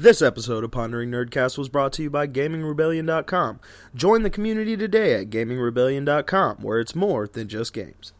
[0.00, 3.58] This episode of Pondering Nerdcast was brought to you by GamingRebellion.com.
[3.96, 8.12] Join the community today at GamingRebellion.com, where it's more than just games.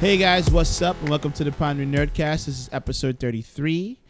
[0.00, 0.98] Hey guys, what's up?
[1.00, 2.46] And welcome to the Pondering Nerdcast.
[2.46, 4.00] This is episode 33,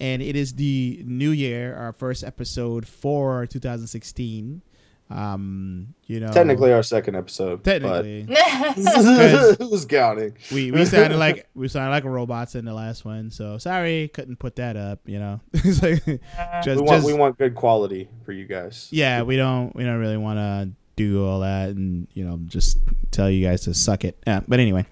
[0.00, 4.60] and it is the new year, our first episode for 2016.
[5.08, 7.62] Um, you know, Technically, our second episode.
[7.62, 10.36] technically, but who's counting?
[10.52, 13.30] we we sounded like we sounded like robots in the last one.
[13.30, 15.00] So sorry, couldn't put that up.
[15.06, 16.04] You know, it's like
[16.64, 18.88] just, we want just we want good quality for you guys.
[18.90, 22.78] yeah, we don't we don't really want to do all that and you know just
[23.10, 24.18] tell you guys to suck it.
[24.26, 24.86] Yeah, but anyway,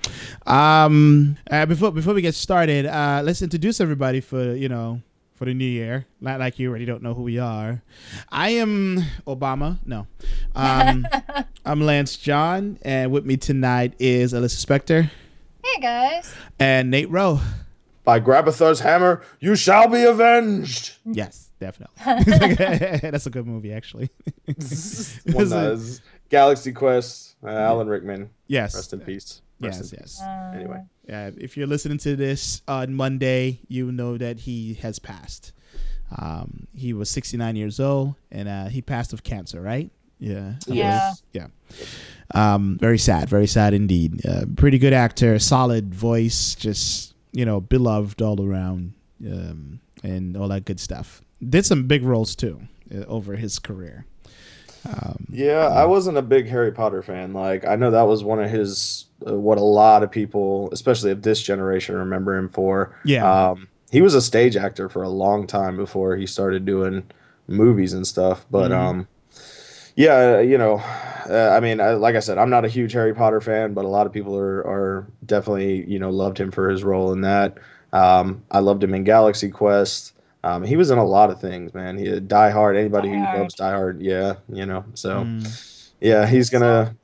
[0.47, 5.01] um, uh, before before we get started, uh, let's introduce everybody for you know
[5.35, 6.07] for the new year.
[6.21, 7.83] Not like you already don't know who we are.
[8.31, 9.79] I am Obama.
[9.85, 10.07] No,
[10.55, 11.07] um,
[11.65, 15.11] I'm Lance John, and with me tonight is Alyssa Spector
[15.65, 16.35] Hey guys.
[16.59, 17.41] and Nate Rowe.
[18.05, 20.97] By Grabthar's hammer, you shall be avenged.
[21.07, 21.97] Yes, definitely.
[23.11, 24.11] That's a good movie, actually.
[25.33, 27.37] One that is Galaxy Quest.
[27.43, 28.29] Uh, Alan Rickman.
[28.47, 28.75] yes.
[28.75, 29.41] Rest in peace.
[29.61, 30.21] Rest Yes, yes.
[30.23, 30.83] Uh, Anyway.
[31.09, 35.53] Yeah, if you're listening to this on Monday, you know that he has passed.
[36.17, 39.91] Um, he was 69 years old, and uh, he passed of cancer, right?
[40.19, 40.55] Yeah.
[40.67, 41.13] Yeah.
[41.33, 41.47] Yeah.
[42.35, 44.25] Um, very sad, very sad indeed.
[44.27, 48.95] Uh, pretty good actor, solid voice, just you know, beloved all around,
[49.27, 51.21] um, and all that good stuff.
[51.47, 52.61] Did some big roles too
[52.95, 54.07] uh, over his career.
[54.87, 57.33] Um, Yeah, I wasn't a big Harry Potter fan.
[57.33, 61.11] Like, I know that was one of his, uh, what a lot of people, especially
[61.11, 62.95] of this generation, remember him for.
[63.05, 63.51] Yeah.
[63.51, 67.05] Um, he was a stage actor for a long time before he started doing
[67.47, 68.45] movies and stuff.
[68.51, 68.77] But, Mhm.
[68.77, 69.09] um,
[69.97, 70.83] yeah, you know,
[71.31, 73.85] uh, I mean, I, like I said, I'm not a huge Harry Potter fan, but
[73.85, 77.21] a lot of people are, are definitely, you know, loved him for his role in
[77.23, 77.59] that.
[77.93, 80.13] Um, I loved him in Galaxy Quest.
[80.45, 81.97] Um, he was in a lot of things, man.
[81.97, 82.77] He Die Hard.
[82.77, 83.39] Anybody Die who Hard.
[83.41, 84.85] loves Die Hard, yeah, you know.
[84.93, 86.97] So, mm, yeah, he's gonna.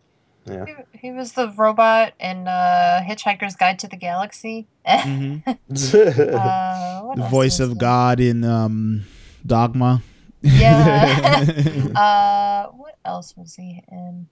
[0.44, 0.64] Yeah.
[0.66, 4.66] He, he was the robot in uh, Hitchhiker's Guide to the Galaxy.
[4.86, 5.42] mhm.
[5.46, 7.74] uh, the voice of he?
[7.76, 9.04] God in um,
[9.46, 10.02] Dogma.
[10.42, 11.44] Yeah.
[11.94, 14.28] uh, what else was he in?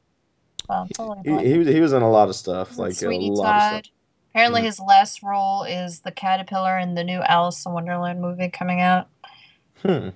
[0.68, 3.28] Well, I'm totally he, he, was- he was in a lot of stuff, like Sweeney
[3.30, 3.92] a lot of stuff.
[4.38, 8.80] Apparently, his last role is the caterpillar in the new Alice in Wonderland movie coming
[8.80, 9.08] out.
[9.84, 10.10] Hmm.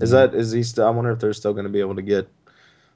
[0.00, 0.86] Is that is he still?
[0.86, 2.28] I wonder if they're still going to be able to get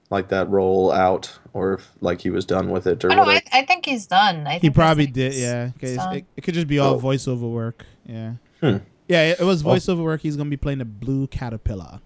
[0.09, 3.23] like that role out, or if like he was done with it, or Oh, no.
[3.25, 4.47] I, I think he's done.
[4.47, 5.97] I He think probably he's- did, Yeah, yeah.
[5.97, 7.01] 'cause it, it could just be all Oh.
[7.01, 8.35] voiceover work, yeah.
[8.61, 8.77] Hmm.
[9.09, 10.21] Yeah, it, it was Well- voiceover work.
[10.21, 11.99] He's gonna be playing the blue caterpillar,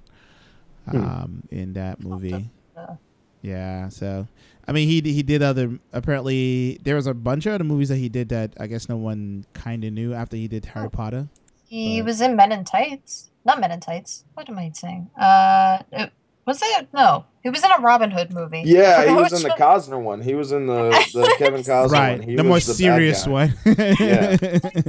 [0.91, 0.97] Hmm.
[0.97, 2.49] um, in that movie.
[2.75, 2.97] Uh,
[3.43, 4.27] Yeah, so
[4.67, 5.79] I mean, he he did other.
[5.93, 8.97] Apparently, there was a bunch of other movies that he did that I guess no
[8.97, 10.91] one kind of knew after he did Harry Oh.
[10.91, 11.29] Potter.
[11.69, 12.07] He Right.
[12.07, 13.31] was in Men in Tights.
[13.45, 14.25] Not Men in Tights.
[14.35, 15.11] What am I saying?
[15.19, 16.13] Uh, it,
[16.47, 16.89] was it?
[16.95, 18.63] No, he was in a Robin Hood movie.
[18.65, 19.55] yeah, he was in the.
[19.57, 20.21] Costner one.
[20.23, 22.29] He was in the the Kevin Costner right, one.
[22.29, 23.55] He the more the serious one.
[23.65, 24.37] Yeah.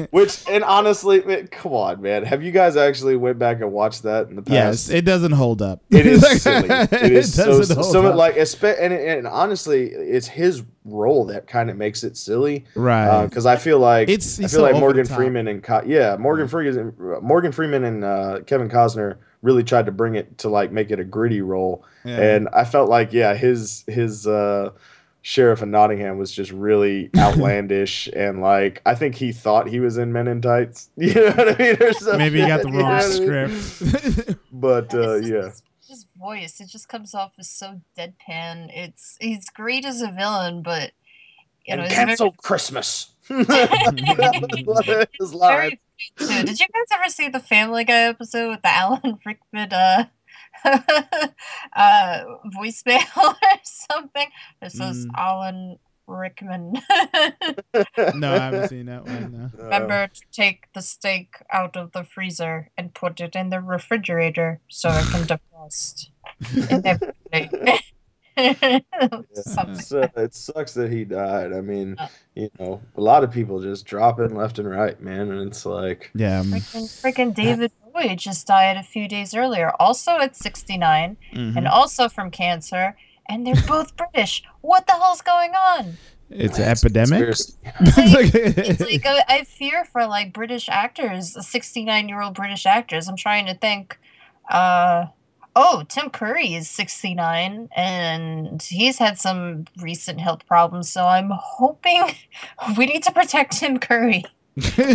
[0.12, 2.24] Which and honestly, man, come on, man.
[2.24, 5.62] Have you guys actually went back and watched that in the yes, it doesn't hold
[5.62, 5.81] up.
[5.90, 6.69] It is silly.
[6.69, 8.16] It is so, doesn't hold so up.
[8.16, 12.66] like, and, and honestly, it's his role that kind of makes it silly.
[12.75, 13.25] right.
[13.25, 15.06] Because I feel like It's- I feel so like Morgan.
[15.06, 19.92] Freeman and Co- yeah, Morgan Freeman, Morgan Freeman and uh, Kevin Costner really tried to
[19.92, 22.20] bring it to like make it a gritty role, Yeah.
[22.20, 24.72] and I felt like yeah, his his uh,
[25.22, 29.98] sheriff of Nottingham was just really outlandish, and like I think he thought he was
[29.98, 30.90] in Men in Tights.
[30.98, 31.84] You know what I mean?
[31.84, 32.18] Or something.
[32.18, 33.59] Maybe he got the You know wrong what I mean?
[33.62, 34.40] script.
[34.52, 38.70] But uh, just yeah, his, his voice, it just comes off as so deadpan.
[38.74, 40.92] It's he's great as a villain, but
[41.66, 43.10] you know, and he's very- cancel Christmas.
[43.28, 43.48] his
[45.34, 45.58] line.
[45.58, 45.80] very funny,
[46.18, 46.28] too.
[46.44, 50.06] Did you guys ever see the Family Guy episode with the Alan Rickman uh,
[51.75, 52.24] uh,
[52.56, 54.28] voicemail or something?
[54.62, 55.12] It says Mm.
[55.16, 56.74] Alan Rickman.
[58.16, 59.51] no, I haven't seen that one.
[59.57, 59.63] No.
[59.63, 64.60] Remember to take the steak out of the freezer and put it in the refrigerator
[64.68, 66.10] so it can defrost.
[68.38, 69.25] Inevitably.
[69.81, 71.53] So it sucks that he died.
[71.53, 71.95] I mean,
[72.35, 75.65] you know, a lot of people just drop in left and right, man, and it's
[75.65, 76.39] like, Yeah.
[76.39, 81.56] um, Freaking, freaking David Bowie just died a few days earlier, also at 69, mhm.
[81.57, 82.95] and also from cancer,
[83.30, 84.44] and they're both British.
[84.62, 85.97] What the hell's going on?
[86.30, 87.25] It's an That's epidemic.
[87.25, 87.53] conspiracy.
[87.81, 93.07] It's like I, I fear for like British actors, 69 year old British actors.
[93.07, 94.00] I'm trying to think.
[94.50, 95.06] Uh,
[95.56, 100.90] oh, Tim Curry is 69 and he's had some recent health problems.
[100.92, 102.04] So I'm hoping
[102.78, 104.24] we need to protect Tim Curry.
[104.60, 104.88] Tim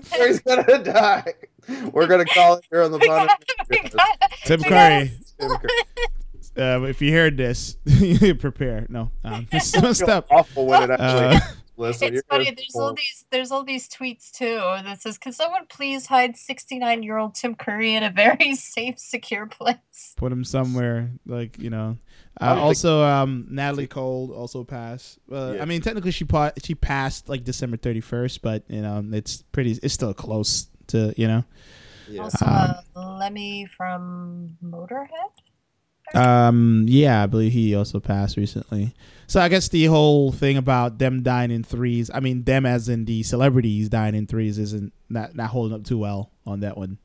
[0.00, 1.34] Curry's gonna die.
[1.92, 3.36] We're gonna call it here on the We gotta-
[3.70, 3.92] podcast.
[3.96, 5.12] gotta- Tim Curry.
[5.40, 5.70] Tim Curry.
[6.56, 7.76] Uh, if you heard this,
[8.38, 8.86] prepare.
[8.88, 10.26] No, um, just I stop.
[10.30, 11.40] awful when it actually Uh,
[11.76, 12.14] listen.
[12.14, 12.44] It's funny.
[12.50, 13.24] There's all these.
[13.30, 17.54] There's all these tweets too that says, "Can someone please hide 69 year old Tim
[17.54, 21.96] Curry in a very safe, secure place?" put him somewhere like you know.
[22.40, 25.18] Uh, don't think- also, um, Natalie Cole also passed.
[25.30, 25.62] Uh, Yeah.
[25.62, 29.42] I mean, technically she pa- she passed like December thirty first, but you know it's
[29.52, 29.72] pretty.
[29.82, 31.44] It's still close to you know.
[32.08, 32.22] Yeah.
[32.24, 35.08] Also, Um, uh, Lemmy from Motorhead.
[36.14, 38.94] Um, yeah, I believe he also passed recently.
[39.26, 42.88] So I guess the whole thing about them dying in threes, I mean them as
[42.88, 46.76] in the celebrities dying in threes, isn't not not holding up too well on that
[46.76, 46.98] one.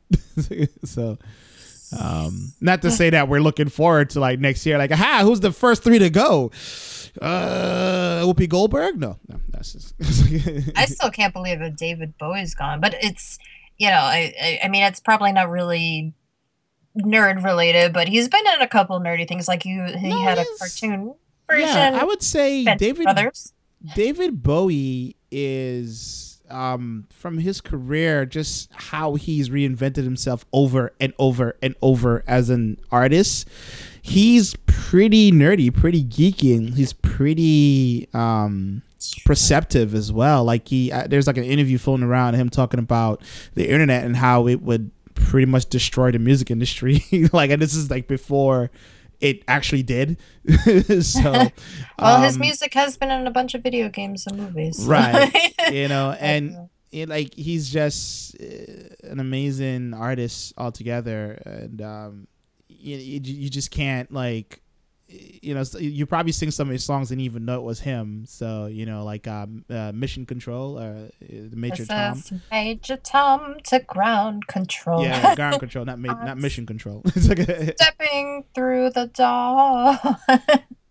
[0.84, 1.18] so.
[1.98, 5.40] Um, not to say that we're looking forward to like next year, like, aha, who's
[5.40, 6.52] the first three to go?
[7.20, 9.00] Uh, Whoopi Goldberg?
[9.00, 9.96] No, no, that's just.
[10.78, 13.40] I still can't believe that David Bowie's gone, but it's
[13.80, 16.14] you know, I, I I mean, it's probably not really
[17.04, 19.48] nerd related, but he's been in a couple nerdy things.
[19.48, 21.16] Like you, he No, had a cartoon
[21.50, 21.68] version.
[21.68, 23.54] yeah, I would say David Brothers.
[23.96, 31.56] David Bowie is um, from his career just how he's reinvented himself over and over
[31.62, 33.48] and over as an artist.
[34.01, 38.81] He's pretty nerdy, pretty geeky, and he's pretty um,
[39.25, 40.44] perceptive as well.
[40.44, 43.22] Like he, uh, there's like an interview floating around him talking about
[43.54, 44.90] the internet and how it would
[45.27, 47.04] pretty much destroy the music industry.
[47.33, 48.71] like, and this is like before
[49.19, 50.18] it actually did.
[51.01, 51.31] so,
[52.00, 54.86] Well, his um, music has been in a bunch of video games and movies.
[54.86, 62.27] right you know and it, like he's just uh, an amazing artist altogether and um
[62.69, 64.62] you, you, you just can't like
[65.10, 68.26] you know you probably sing some of his songs and even know it was him
[68.28, 70.94] so you know like um uh, mission control uh
[71.52, 72.22] major this tom
[72.52, 75.04] Major Tom to ground control.
[75.04, 79.98] yeah ground control not ma- not mission control it's like a, Stepping through the door.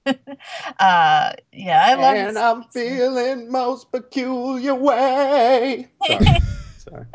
[0.78, 2.16] uh, yeah, I love.
[2.16, 5.88] And I'm feeling most peculiar way.
[6.06, 6.26] Sorry.
[6.78, 7.06] Sorry.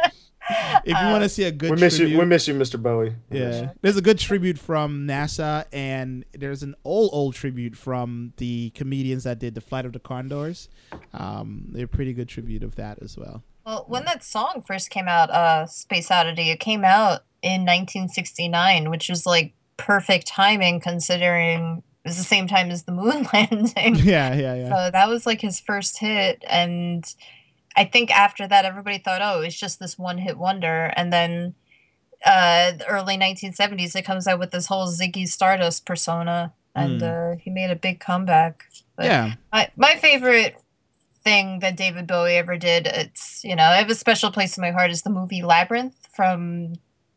[0.86, 2.18] if you want to see a good We miss you.
[2.18, 2.82] We miss you, Mr.
[2.82, 3.16] Bowie.
[3.30, 8.34] We Yeah, there's a good tribute from NASA, and there's an old old tribute from
[8.38, 10.68] the comedians that did the Flight of the Conchords.
[11.14, 13.44] Um, they're pretty good tribute of that as well.
[13.66, 18.90] Well, when that song first came out, uh, Space Oddity, it came out in 1969,
[18.90, 23.96] which was like perfect timing considering it was the same time as the moon landing.
[23.96, 24.70] yeah, yeah, yeah.
[24.70, 26.44] So that was like his first hit.
[26.50, 27.06] And
[27.76, 30.94] I think after that, everybody thought, oh, it's just this one hit wonder.
[30.96, 31.56] And then
[32.26, 36.54] uh, the early 1970s, it comes out with this whole Ziggy Stardust persona.
[36.76, 37.08] And Hmm.
[37.08, 38.66] uh, he made a big comeback.
[38.96, 40.56] But yeah, my, my favorite
[41.24, 44.62] thing that David Bowie ever did, it's, you know, I have a special place in
[44.62, 46.74] my heart, is the movie Labyrinth from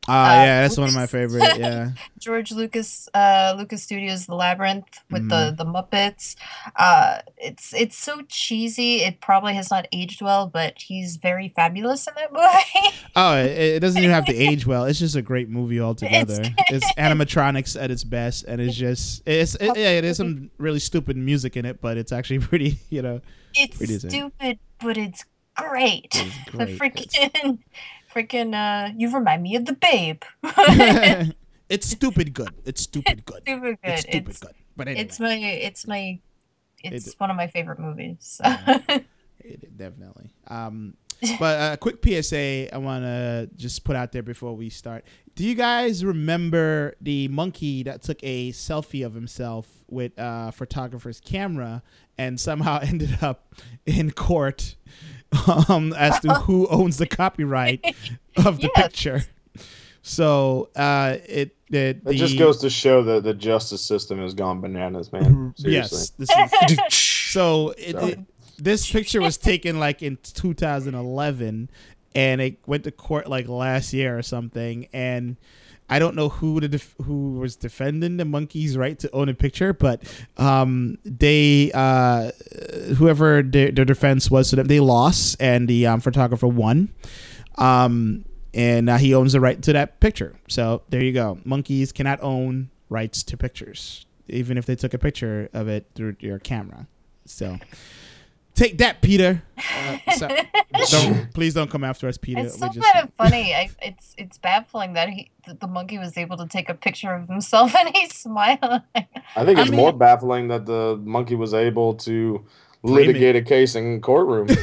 [0.08, 1.11] uh, uh, yeah, that's one of my Lucas.
[1.12, 1.58] favorite.
[1.58, 5.56] Yeah, George Lucas uh Lucas Studios The Labyrinth with the Mm.
[5.56, 6.37] the Muppets.
[6.76, 9.03] Uh it's it's so cheesy.
[9.03, 12.97] It probably has not aged well, but he's very fabulous in that movie.
[13.17, 14.85] oh, it, it doesn't even have to age well.
[14.85, 16.43] It's just a great movie altogether.
[16.69, 20.78] It's, animatronics at its best, and it's just it's it, yeah, it is some really
[20.80, 23.21] stupid music in it, but it's actually pretty, you know,
[23.54, 24.11] it's It isn't.
[24.11, 25.25] stupid, but it's
[25.57, 26.09] great.
[26.12, 26.78] it's The great.
[26.78, 27.59] freaking
[28.16, 30.23] freaking uh you remind me of the babe.
[30.44, 31.30] It's-
[31.68, 32.50] it's stupid good.
[32.64, 33.42] It's stupid good.
[33.42, 33.90] Stupid good.
[33.92, 34.52] It's stupid It's good.
[34.76, 35.02] But anyway.
[35.04, 36.18] it's my it's my
[36.82, 38.40] it's It- one of my favorite movies.
[39.38, 40.30] It, definitely.
[40.49, 40.94] Um,
[41.38, 45.04] but a quick PSA I want to just put out there before we start.
[45.37, 51.20] Do you guys remember the monkey that took a selfie of himself with a photographer's
[51.20, 51.82] camera
[52.18, 53.54] and somehow ended up
[53.85, 54.75] in court
[55.69, 57.85] um, as to who owns the copyright
[58.37, 58.83] of the Yes.
[58.85, 59.23] picture?
[60.02, 64.61] So uh, it it, It just goes to show that the justice system has gone
[64.61, 65.52] bananas, man.
[65.57, 66.14] Yes, Seriously.
[66.19, 67.71] this is so.
[67.76, 68.19] It, it,
[68.59, 71.71] this picture was taken like in 2011,
[72.14, 74.87] and it went to court like last year or something.
[74.93, 75.37] And
[75.88, 79.35] I don't know who the def- who was defending the monkey's right to own a
[79.35, 80.02] picture, but
[80.37, 82.33] um, they uh,
[82.97, 86.88] whoever their, defense was, so that they lost, and the um, photographer won.
[87.57, 90.35] Um, and he owns the right to that picture.
[90.49, 91.38] So there you go.
[91.45, 96.16] Monkeys cannot own rights to pictures, even if they took a picture of it through
[96.21, 96.87] your camera.
[97.26, 97.59] So
[98.56, 99.42] Take that, Peter.
[99.58, 100.28] Uh, so-
[100.90, 102.40] don't, please don't come after us, Peter.
[102.40, 103.54] It's We so just- kind of funny.
[103.54, 107.12] I, it's it's baffling that he that the monkey was able to take a picture
[107.12, 108.58] of himself and he's smiling.
[108.94, 112.44] I think I it's mean- more baffling that the monkey was able to
[112.82, 113.06] Frame it.
[113.06, 114.48] litigate a case in courtroom.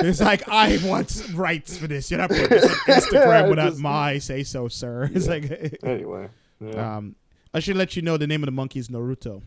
[0.00, 2.08] It's like I want rights for this.
[2.10, 5.10] You're not putting this on Instagram without Just- my say so, sir.
[5.12, 6.28] It's like, anyway,
[6.60, 6.96] yeah.
[6.98, 7.16] um,
[7.52, 9.42] I should let you know the name of the monkey is Naruto.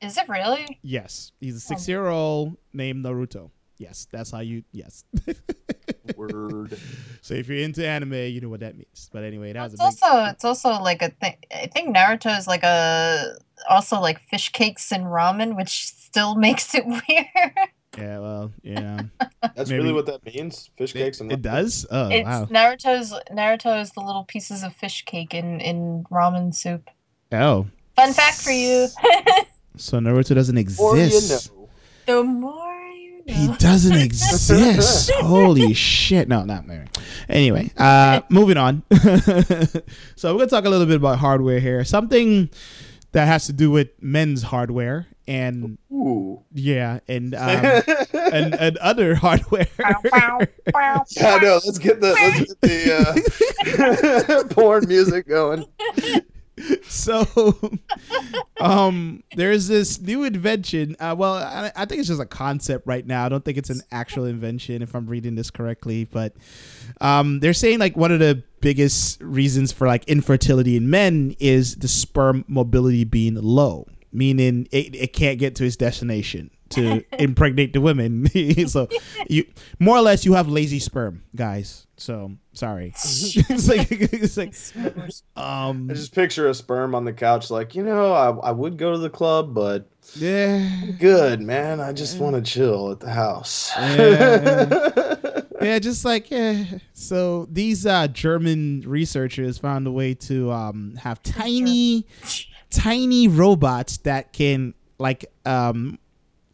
[0.00, 0.78] Is it really?
[0.82, 1.74] Yes, he's a oh.
[1.74, 3.50] six-year-old named Naruto.
[3.78, 4.62] Yes, that's how you.
[4.72, 5.04] Yes.
[6.16, 6.78] word.
[7.20, 9.08] so if you're into anime, you know what that means.
[9.12, 10.10] But anyway, that was It's a big.
[10.10, 11.36] also it's also like a thing.
[11.52, 13.36] I think Naruto is like a
[13.68, 17.68] also like fish cakes and ramen, which still makes it weird.
[17.98, 19.02] Yeah, well, yeah.
[19.54, 20.70] That's Maybe- really what that means.
[20.76, 21.86] Fish cakes it, and it does.
[21.90, 22.46] Oh it's wow.
[22.46, 26.90] Naruto's Naruto is the little pieces of fish cake in in ramen soup.
[27.32, 28.88] Oh, Fun fact for you.
[29.76, 31.50] So Naruto doesn't Or you exist.
[31.52, 31.68] know.
[32.06, 33.34] the more you know.
[33.34, 35.10] He doesn't exist.
[35.12, 36.28] Holy shit.
[36.28, 36.84] No, not no.
[37.28, 38.82] Anyway, uh moving on.
[40.16, 41.84] so we're gonna talk a little bit about hardware here.
[41.84, 42.50] Something
[43.12, 46.40] that has to do with men's hardware and Ooh.
[46.52, 47.64] yeah, and um
[48.14, 49.66] and, and other hardware.
[49.78, 55.64] Yeah, no, let's get the let's get the uh, porn music going.
[56.88, 57.26] so
[58.60, 63.06] um there's this new invention uh well I, I think it's just a concept right
[63.06, 63.26] now.
[63.26, 66.34] I don't think it's an actual invention if i'm reading this correctly but
[67.00, 71.76] um they're saying like one of the biggest reasons for like infertility in men is
[71.76, 77.72] the sperm mobility being low meaning it, it can't get to its destination to impregnate
[77.72, 78.28] the women.
[78.66, 78.88] So
[79.28, 79.46] you
[79.78, 81.86] more or less you have lazy sperm guys.
[81.96, 82.88] So sorry.
[82.96, 84.54] It's like it's like
[85.36, 88.76] um I just picture a sperm on the couch, like you know, I, I would
[88.76, 90.68] go to the club, but yeah.
[90.98, 93.72] good man, I just want to chill at the house.
[93.76, 96.64] Yeah, yeah, just like yeah.
[96.92, 102.06] So these uh, German researchers found a way to um, have tiny,
[102.70, 105.98] tiny robots that can like um,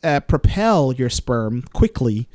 [0.02, 2.28] uh, propel your sperm quickly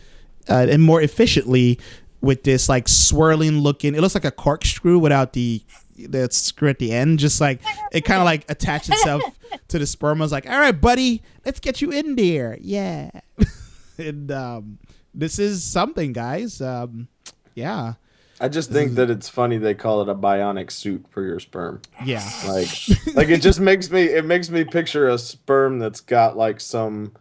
[0.50, 1.80] uh, and more efficiently
[2.22, 3.96] with this like swirling looking.
[3.96, 5.62] It looks like a corkscrew without the
[5.98, 7.20] the screw at the end.
[7.20, 9.24] Just like it kind of like attached itself
[9.68, 10.22] to the sperm.
[10.22, 12.58] I was like, all right, buddy, let's get you in there.
[12.62, 13.12] Yeah.
[13.98, 14.80] and um,
[15.14, 16.62] this is something, guys.
[16.62, 17.08] Um,
[17.56, 17.94] yeah,
[18.40, 21.82] I just think that it's funny they call it a bionic suit for your sperm.
[22.06, 22.70] yeah, Like,
[23.16, 27.14] like it just makes me it makes me picture a sperm that's got like some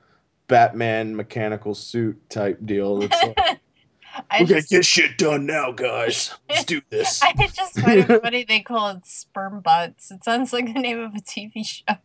[0.49, 3.03] Batman mechanical suit type deal.
[3.11, 3.61] It's like,
[4.31, 6.33] I we're gonna get shit done now, guys.
[6.49, 7.23] Let's do this.
[7.23, 10.11] I just find it funny they call it sperm butts.
[10.11, 11.97] It sounds like the name of a TV show.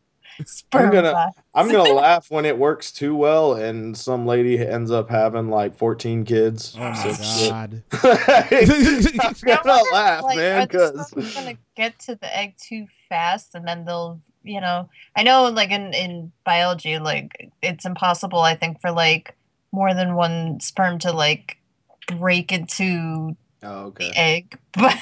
[0.46, 1.38] Sperm gonna- bots.
[1.54, 5.76] I'm gonna laugh when it works too well and some lady ends up having like
[5.76, 6.76] 14 kids.
[6.78, 7.84] Oh my So- god.
[7.92, 13.54] I'm gonna wonder, laugh, like, man, are because gonna get to the egg too fast,
[13.56, 18.56] and then they'll, you know, I know, like in in biology, like it's impossible, I
[18.56, 19.36] think, for like
[19.72, 21.58] more than one sperm to like
[22.08, 24.12] break into oh, the okay.
[24.16, 24.98] egg, but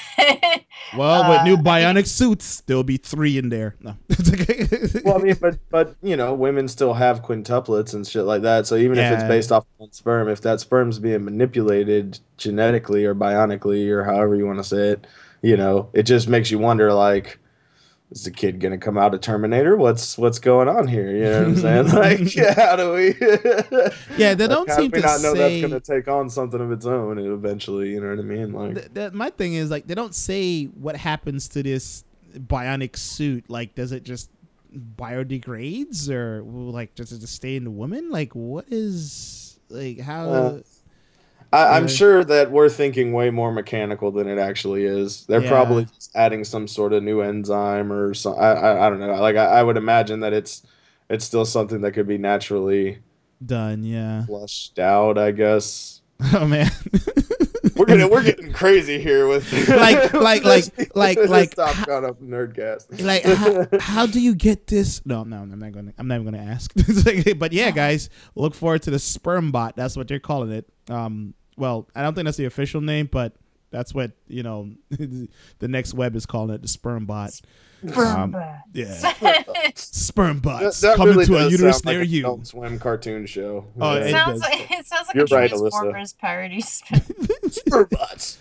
[0.97, 3.75] Well, with new Uh, bionic suits, there'll be three in there.
[3.79, 3.95] No.
[5.03, 8.67] Well, I mean, but but you know, women still have quintuplets and shit like that.
[8.67, 13.15] So even if it's based off one sperm, if that sperm's being manipulated genetically or
[13.15, 15.07] bionically or however you want to say it,
[15.41, 17.39] you know, it just makes you wonder like.
[18.11, 19.77] Is the kid gonna come out a Terminator?
[19.77, 21.11] What's what's going on here?
[21.11, 21.87] You know what I'm saying?
[21.93, 23.13] Like, yeah, how do we?
[24.17, 26.87] Yeah, they don't seem to not know say- that's gonna take on something of its
[26.87, 27.91] own eventually.
[27.91, 28.51] You know what I mean?
[28.51, 32.03] Like, Th- that- my thing is like they don't say what happens to this
[32.35, 33.47] bionic suit.
[33.47, 34.31] Like, does it just
[34.75, 38.09] biodegrades or like does it just stay in the woman?
[38.09, 40.61] Like, what is like how?
[41.51, 45.25] I, I'm sure that we're thinking way more mechanical than it actually is.
[45.25, 45.49] They're Yeah.
[45.49, 48.35] probably just adding some sort of new enzyme or some.
[48.37, 49.13] I, I, I don't know.
[49.19, 50.61] Like I, I would imagine that it's
[51.09, 52.99] it's still something that could be naturally
[53.43, 53.83] done?
[53.83, 54.25] Yeah.
[54.25, 55.17] flushed out.
[55.17, 56.01] I guess
[56.33, 56.69] Oh man.
[57.75, 60.65] we're gonna we're getting crazy here with Like- like- like-
[60.95, 63.01] like- like- stop going up nerdcast.
[63.03, 66.25] like how, how do you get this no no i'm not gonna i'm not even
[66.33, 66.73] gonna ask
[67.37, 71.33] but yeah guys look forward to the sperm bot that's what they're calling it um
[71.59, 73.33] well i don't think that's the official name but
[73.71, 77.31] that's what you know the next web is calling it the sperm bot
[77.87, 78.63] sperm Um, bots.
[78.73, 79.43] yeah.
[79.75, 82.77] sperm bots that coming really to a uterus sound like near a you Adult Swim
[82.79, 83.67] cartoon show.
[83.79, 84.49] Oh, It it sounds does.
[84.51, 85.69] like it sounds like You're a right, Alyssa.
[85.69, 86.61] Transformers parody.
[87.49, 88.37] Sperm bots.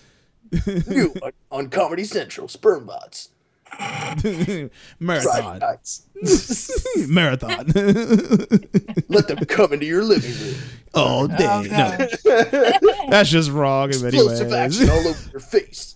[0.88, 2.48] New on, on Comedy Central.
[2.48, 3.28] Sperm bots.
[3.76, 4.70] Friday
[5.00, 5.60] Marathon.
[7.08, 7.66] Marathon.
[9.08, 10.54] Let them come into your living room.
[10.94, 11.37] All day.
[11.40, 14.40] Oh, oh no, that's just wrong in many ways.
[14.40, 15.94] action all over your face.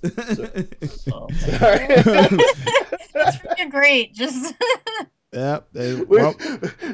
[1.13, 1.29] Oh, All
[1.61, 1.89] right.
[3.15, 4.15] That's freaking great.
[4.15, 4.55] Just
[5.33, 5.69] Yep.
[5.73, 6.35] they- Wait, well,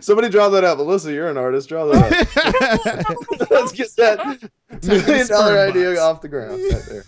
[0.00, 0.78] Somebody draw that up.
[0.78, 1.68] Alyssa, you're an artist.
[1.68, 2.12] Draw that
[3.40, 3.50] up.
[3.50, 4.50] Let's get that
[4.84, 7.04] million dollar idea off the ground right there.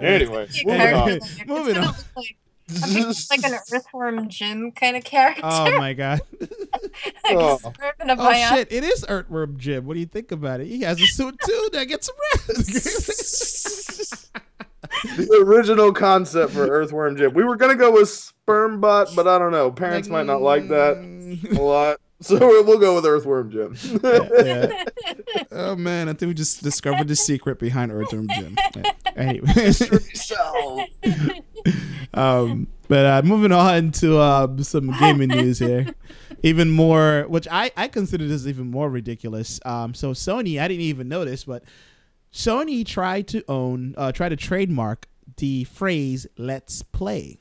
[0.00, 0.12] My God.
[0.12, 1.06] Anyway, It's moving on.
[1.08, 1.26] be a character.
[1.26, 1.94] It's Moving on.
[2.16, 2.36] Like,
[2.82, 5.42] I'm like an earthworm Jim kind of character.
[5.44, 6.20] oh my god.
[6.40, 7.54] like Oh.
[7.56, 8.72] a sperm and a Oh, oh shit!
[8.72, 9.86] It is Earthworm Jim.
[9.86, 10.66] What do you think about it?
[10.66, 12.64] He has a suit too that gets around.
[15.16, 17.34] the original concept for Earthworm Jim.
[17.34, 19.70] We were gonna go with Sperm Bot, but I don't know.
[19.70, 21.56] Parents might not like that mm.
[21.56, 23.76] a lot, so we'll go with Earthworm Jim.
[24.02, 24.84] Yeah.
[25.52, 28.56] Oh man, I think we just discovered the secret behind Earthworm Jim.
[28.76, 28.92] Yeah.
[29.16, 29.72] Anyway.
[32.14, 35.94] um, but uh, moving on to um, some gaming news here.
[36.42, 39.58] Even more, which I, I consider this even more ridiculous.
[39.64, 41.62] Um, so Sony, I didn't even notice, but
[42.32, 47.38] Sony tried to own, uh, tried to trademark the phrase "Let's play."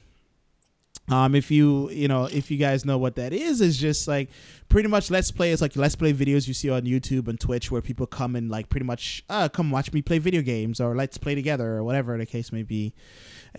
[1.08, 4.30] Um, if you you know if you guys know what that is, it's just like
[4.70, 5.52] pretty much let's play.
[5.52, 8.50] It's like let's play videos you see on YouTube and Twitch where people come and
[8.50, 11.84] like pretty much uh, come watch me play video games or let's play together or
[11.84, 12.94] whatever the case may be.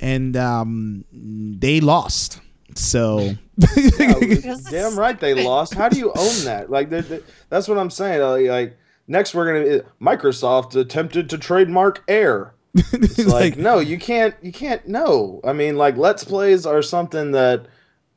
[0.00, 2.40] And um, they lost.
[2.74, 3.20] So
[3.76, 4.14] yeah,
[4.70, 5.74] damn right they lost.
[5.74, 6.68] How do you own that?
[6.68, 8.20] Like they're- they're- that's what I'm saying.
[8.22, 12.54] Like, like next we're gonna Microsoft attempted to trademark Air.
[12.92, 14.35] It's like, no, you can't.
[14.42, 14.87] You can't.
[14.87, 17.66] No, I mean, like let's plays are something that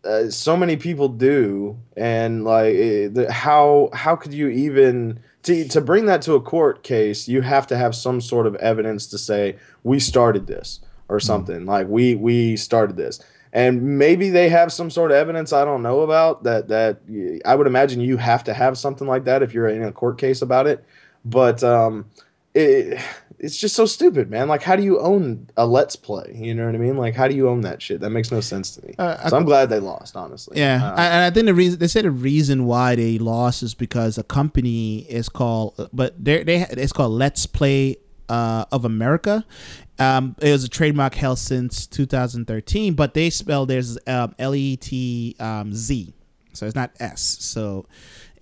[0.04, 5.68] uh, so many people do, and like eh, the, how how could you even to
[5.68, 7.28] to bring that to a court case?
[7.28, 11.66] You have to have some sort of evidence to say we started this or something.
[11.66, 13.20] Like we we started this.
[13.52, 16.68] And maybe they have some sort of evidence I don't know about that.
[16.68, 17.00] That
[17.46, 20.18] I would imagine you have to have something like that if you're in a court
[20.20, 20.86] case about it.
[21.26, 22.06] But um,
[22.54, 23.02] it,
[23.40, 24.48] it's just so stupid, man.
[24.48, 26.34] Like, how do you own a Let's Play?
[26.36, 26.98] You know what I mean?
[26.98, 28.02] Like, how do you own that shit?
[28.02, 28.96] That makes no sense to me.
[29.00, 30.58] Uh, so I'm glad they lost, honestly.
[30.60, 33.64] Yeah, Uh, I- and I think the reason they said the reason why they lost
[33.64, 37.98] is because a company is called, but they they it's called Let's Play
[38.28, 39.46] uh, of America.
[39.98, 44.78] Um, it was a trademark held since 2013, but they spell theirs um, L E
[44.78, 46.14] T um, Z,
[46.54, 47.22] so it's not S.
[47.40, 47.86] So,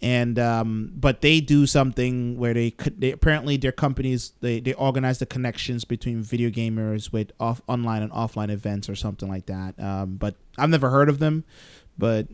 [0.01, 4.73] and um, but they do something where they could they apparently their companies they they
[4.73, 9.45] organize the connections between video gamers with off online and offline events or something like
[9.47, 9.79] that.
[9.79, 11.43] Um, but I've never heard of them,
[11.97, 12.27] but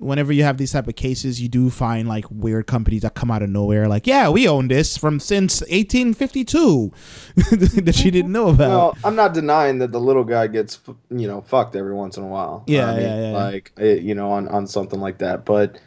[0.00, 3.30] whenever you have these type of cases, you do find like weird companies that come
[3.30, 3.88] out of nowhere.
[3.88, 6.92] Like, yeah, we own this from since 1852
[7.36, 8.68] that you didn't know about.
[8.68, 12.24] Well, I'm not denying that the little guy gets, you know, fucked every once in
[12.24, 12.64] a while.
[12.66, 13.36] Yeah, I mean, yeah, yeah.
[13.36, 15.44] Like, eh, you know, on, on something like that.
[15.44, 15.78] But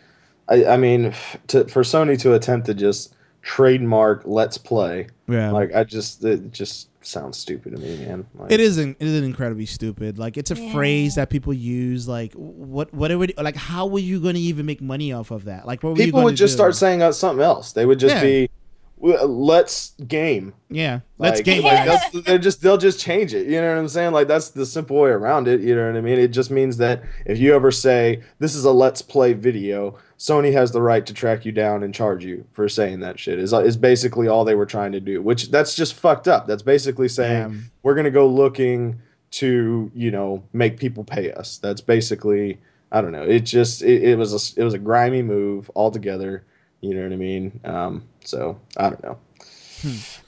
[0.49, 1.13] I, I mean,
[1.47, 6.51] to, for Sony to attempt to just trademark Let's Play, yeah, like, I just, it
[6.51, 8.25] just sounds stupid to me, man.
[8.35, 8.97] Like, it isn't.
[8.99, 10.17] It isn't incredibly stupid.
[10.19, 10.71] Like it's a Yeah.
[10.73, 12.07] phrase that people use.
[12.07, 12.93] Like what?
[12.93, 13.33] What would?
[13.37, 15.65] Like how were you going to even make money off of that?
[15.65, 16.57] Like what were you People gonna would just do?
[16.57, 17.71] start saying uh, something else.
[17.71, 18.21] They would just Yeah.
[18.21, 18.49] be, "W-
[19.01, 20.53] Uh, let's game.
[20.69, 21.63] Yeah, let's Like- game.
[21.63, 23.47] like, they're just they'll just change it.
[23.47, 24.11] You know what I'm saying?
[24.11, 25.61] Like that's the simple way around it.
[25.61, 26.19] You know what I mean?
[26.19, 30.51] It just means that if you ever say this is a let's play video, Sony
[30.51, 33.39] has the right to track you down and charge you for saying that shit.
[33.39, 35.21] Is uh, is basically all they were trying to do.
[35.21, 36.45] Which that's just fucked up.
[36.45, 37.57] That's basically saying Yeah.
[37.83, 38.99] we're gonna go looking
[39.31, 41.57] to you know make people pay us.
[41.57, 42.59] That's basically
[42.91, 43.23] I don't know.
[43.23, 46.43] It just it, it was a it was a grimy move altogether.
[46.81, 47.59] You know what I mean?
[47.63, 49.17] Um, so I don't know.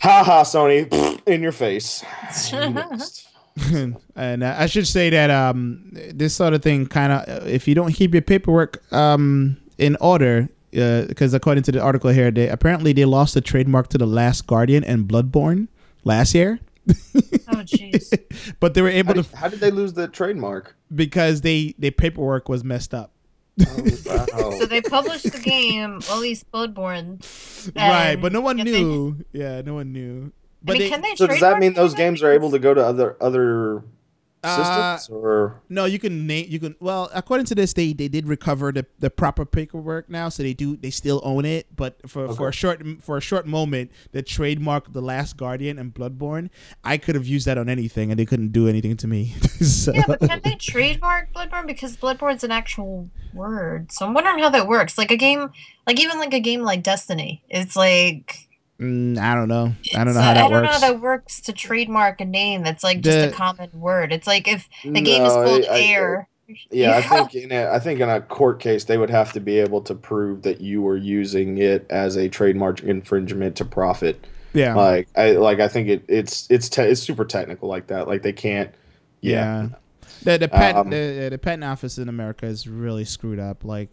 [0.02, 2.04] Ha ha, Sony, in your face.
[4.16, 7.76] And uh, I should say that um, this sort of thing kind of, if you
[7.76, 12.94] don't keep your paperwork um, in order, because according to the article here, they apparently
[12.94, 15.68] they lost the trademark to the Last Guardian and Bloodborne
[16.06, 16.60] last year,
[16.90, 16.94] oh
[17.64, 18.18] jeez.
[18.62, 20.76] but they were How able did, to how did they lose the trademark?
[20.96, 23.12] because they their paperwork was messed up.
[23.60, 24.52] Oh, wow.
[24.62, 27.20] So they published the game, at least Bloodborne.
[27.76, 29.18] right, but no one if they- knew.
[29.34, 30.32] yeah, no one knew.
[30.64, 32.60] But I mean, they, can they so does that mean those games are able to
[32.60, 33.84] go to other other
[34.44, 38.28] Uh, or No, you can name you can well according to this they they did
[38.28, 42.34] recover the, the proper paperwork now so they do they still own it but for,
[42.34, 46.50] for a short for a short moment the trademark the last guardian and bloodborne
[46.84, 49.28] I could have used that on anything and they couldn't do anything to me
[49.62, 53.92] so Yeah, but can they trademark Bloodborne because Bloodborne's an actual word?
[53.92, 54.98] So I'm wondering how that works.
[54.98, 55.52] Like a game,
[55.88, 58.48] like even like a game like Destiny, it's like
[58.82, 59.74] Mm, I don't know.
[59.96, 60.66] I don't know So how that I don't works.
[60.66, 64.12] know how that works to trademark a name that's like just The- a common word.
[64.12, 66.28] It's like if the game is called I- I- Air.
[66.70, 69.40] Yeah, I think in a, I think in a court case they would have to
[69.40, 74.28] be able to prove that you were using it as a trademark infringement to profit.
[74.52, 74.76] yeah.
[74.76, 78.08] Like I like I think it it's it's te- it's super technical like that.
[78.10, 78.70] Like they can't.
[79.22, 79.70] Yeah.
[80.24, 83.64] The the patent Um, the, the patent office in America is really screwed up.
[83.64, 83.88] Like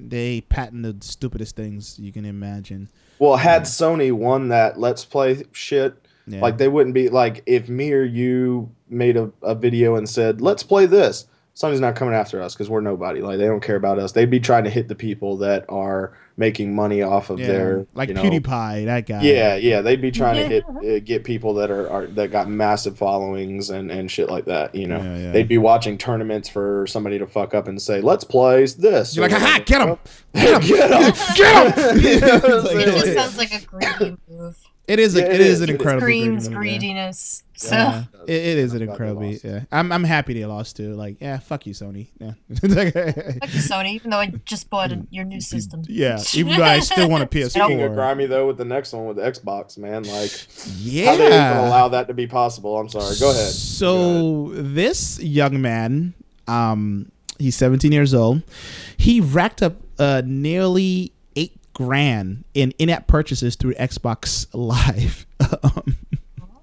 [0.00, 2.88] they patent the stupidest things you can imagine.
[3.18, 5.94] Well, had Sony won that Let's Play shit,
[6.26, 6.40] Yeah.
[6.40, 10.40] like they wouldn't be like if me or you made a, a video and said
[10.40, 11.26] let's play this.
[11.54, 13.22] Sony's not coming after us because we're nobody.
[13.22, 14.12] Like they don't care about us.
[14.12, 17.46] They'd be trying to hit the people that are making money off of yeah.
[17.46, 19.22] their like you know, PewDiePie, that guy.
[19.22, 22.48] Yeah, yeah, they'd be trying to hit uh, get people that are, are that got
[22.48, 24.74] massive followings and and shit like that.
[24.74, 25.32] You know, Yeah, yeah.
[25.32, 29.28] they'd be watching tournaments for somebody to fuck up and say, "Let's play this." You're
[29.28, 29.64] like, or "Ha, whatever.
[29.64, 29.98] get him!
[30.34, 31.98] get him, Get him!
[32.06, 34.56] You know what I'm Like, It just sounds like a greedy move.
[34.88, 35.16] It is.
[35.16, 35.60] A, Yeah, it it is, is.
[35.62, 36.00] an incredible.
[36.02, 37.42] Screams greediness.
[37.56, 39.40] So Yeah, it, it is an I'm glad they incredibly.
[39.42, 40.94] Yeah, I'm I'm happy they lost too.
[40.94, 42.08] Like, yeah, fuck you, Sony.
[42.20, 45.82] Yeah, fuck you, Sony, even though I just bought a, your new system.
[45.88, 46.22] yeah.
[46.34, 47.94] Even though I still want a Speaking of PS4.
[47.94, 50.30] grimy though, with the next one with the Xbox, man, like
[50.78, 51.06] Yeah.
[51.12, 52.76] how they even allow that to be possible?
[52.78, 53.14] I'm sorry.
[53.18, 53.52] Go ahead.
[53.52, 56.14] So this young man,
[56.46, 58.42] um, he's 17 years old.
[58.98, 61.14] He racked up uh, nearly eight
[61.76, 65.26] grand in in-app purchases through Xbox Live.
[65.62, 65.96] um,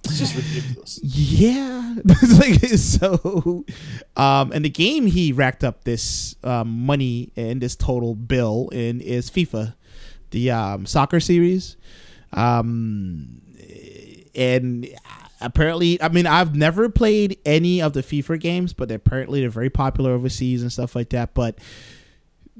[0.05, 0.99] It's just ridiculous.
[1.03, 3.63] yeah, It's like so.
[4.17, 9.01] Um, and the game he racked up this um, money and this total bill in
[9.01, 9.75] is FIFA,
[10.31, 11.77] the um, soccer series.
[12.31, 13.39] Um,
[14.33, 14.87] and
[15.41, 19.69] apparently, I mean, I've never played any of the FIFA games, but apparently they're very
[19.69, 21.35] popular overseas and stuff like that.
[21.35, 21.59] But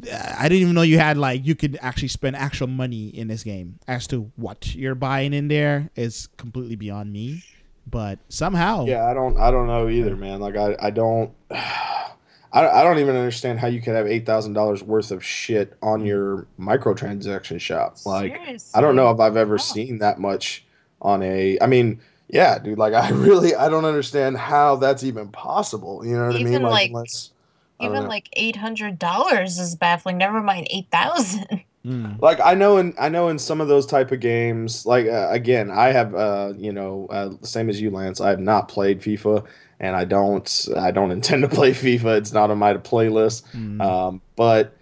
[0.02, 3.44] I didn't even know you had like you could actually spend actual money in this
[3.44, 3.80] game.
[3.88, 7.44] As to what you're buying in there is completely beyond me.
[7.86, 9.38] But somehow, Yeah, I don't.
[9.38, 10.40] I don't know either, man.
[10.40, 11.32] Like I, I don't.
[11.52, 15.76] I, I don't even understand how you could have eight thousand dollars worth of shit
[15.82, 17.98] on your microtransaction shop.
[18.06, 18.40] Like
[18.76, 19.62] I don't know if I've ever Wow.
[19.62, 20.64] seen that much
[21.02, 21.58] on a.
[21.62, 22.78] I mean, yeah, dude.
[22.78, 26.06] Like I really, I don't understand how that's even possible.
[26.06, 26.62] You know what I mean?
[26.62, 27.43] like, unless, I don't
[27.80, 30.18] Even like eight hundred dollars is baffling.
[30.18, 31.64] Never mind eight thousand.
[31.86, 32.22] Mm.
[32.22, 35.28] like I know in I know in some of those type of games, like uh,
[35.32, 38.22] again, I have uh, you know, uh, same as you, Lance.
[38.22, 39.46] I have not played FIFA,
[39.82, 42.20] and I don't I don't intend to play FIFA.
[42.20, 43.44] It's not on my playlist.
[43.52, 43.82] Mm.
[43.82, 44.78] Um, but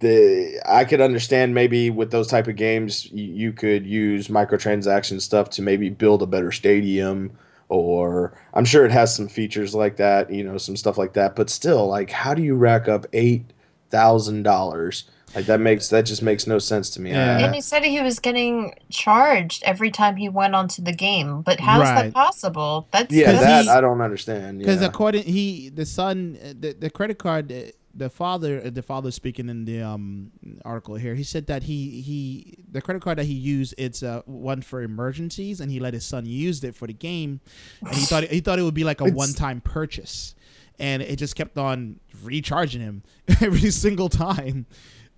[0.00, 5.22] the I could understand maybe with those type of games, you, you could use microtransaction
[5.22, 7.32] stuff to maybe build a better stadium.
[7.70, 11.36] Or I'm sure it has some features like that, you know, some stuff like that.
[11.36, 13.44] But still, like, how do you rack up eight
[13.90, 15.04] thousand dollars?
[15.36, 17.10] Like that makes that just makes no sense to me.
[17.10, 17.38] Yeah.
[17.38, 21.42] And he said he was getting charged every time he went onto the game.
[21.42, 22.06] But how's Right.
[22.06, 22.88] that possible?
[22.90, 24.58] That's yeah, that he- I don't understand.
[24.58, 24.88] because yeah.
[24.88, 29.10] according he the son uh, the, the credit card uh, the father uh, the father
[29.10, 30.30] speaking in the um
[30.64, 34.22] article here he said that he he the credit card that he used it's uh
[34.26, 37.40] one for emergencies and he let his son use it for the game
[37.80, 40.34] and he thought he thought it would be like a one-time purchase
[40.78, 43.02] and it just kept on recharging him
[43.40, 44.66] every single time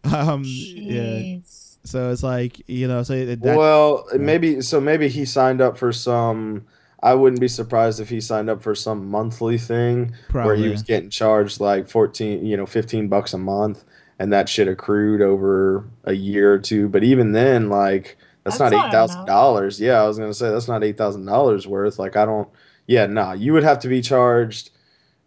[0.04, 1.38] um yeah
[1.84, 4.80] so it's like you know so that well, maybe so.
[4.80, 6.66] Maybe he signed up for some.
[7.02, 10.14] I wouldn't be surprised if he signed up for some monthly thing
[10.46, 13.84] where he was getting charged like fourteen, you know, fifteen bucks a month,
[14.18, 16.88] and that shit accrued over a year or two.
[16.88, 19.80] But even then, like that's, That's not not eight thousand dollars.
[19.80, 21.98] Yeah, I was gonna say that's not eight thousand dollars worth.
[21.98, 22.48] Like I don't.
[22.86, 23.32] Yeah, nah.
[23.32, 24.70] You would have to be charged.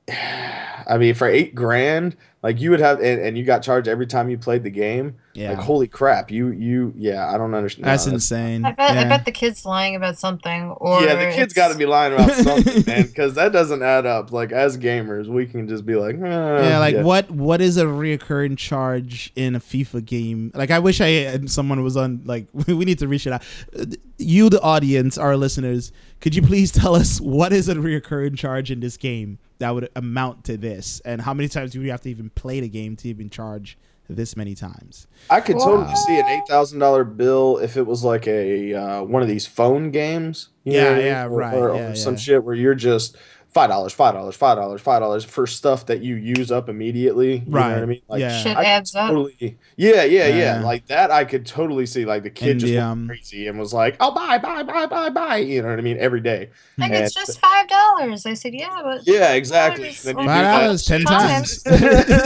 [0.09, 4.05] I mean, for eight grand, like you would have, and, and you got charged every
[4.07, 5.15] time you played the game.
[5.33, 7.85] yeah Like holy crap, you you yeah, I don't understand.
[7.87, 10.69] that's no, insane I bet, I bet the kid's lying about something.
[10.77, 13.81] Or yeah, the kid's it's- got to be lying about something, man, because that doesn't
[13.81, 14.31] add up.
[14.31, 17.85] Like as gamers, we can just be like, eh, yeah, like what what is a
[17.85, 20.51] reoccurring charge in a FIFA game?
[20.53, 23.43] Like I wish I had someone was on like we need to reach it out.
[23.77, 23.85] Uh,
[24.17, 28.71] You the audience, our listeners, could you please tell us what is a reoccurring charge
[28.71, 30.99] in this game that would amount to this?
[31.05, 33.77] And how many times do we have to even play the game to even charge
[34.09, 35.07] this many times?
[35.29, 39.03] I could totally see an eight thousand dollar bill if it was like a uh,
[39.03, 40.49] one of these phone games.
[40.63, 41.05] you Yeah, know what I mean?
[41.07, 42.19] yeah, Or- right, Or, yeah, or some yeah.
[42.19, 43.17] shit where you're just
[43.55, 47.37] five dollars, five dollars, five dollars, five dollars for stuff that you use up immediately.
[47.37, 47.73] You know Right.
[47.75, 48.01] what I mean?
[48.09, 48.37] Like, Yeah.
[48.37, 49.09] Shit I could adds up.
[49.09, 50.61] totally, yeah, yeah, yeah, Yeah.
[50.61, 52.03] Like that, I could totally see.
[52.03, 54.61] Like the kid And just the, went um, crazy and was like, "Oh, buy, buy,
[54.63, 55.97] buy, buy, buy." You know what I mean?
[55.97, 56.49] Every day.
[56.77, 58.25] Like And- it's just five dollars.
[58.25, 59.85] I said, yeah, but Yeah, exactly.
[59.85, 60.03] Dollars.
[60.03, 61.07] Then you do Five that dollars, ten shit.
[61.07, 61.63] times.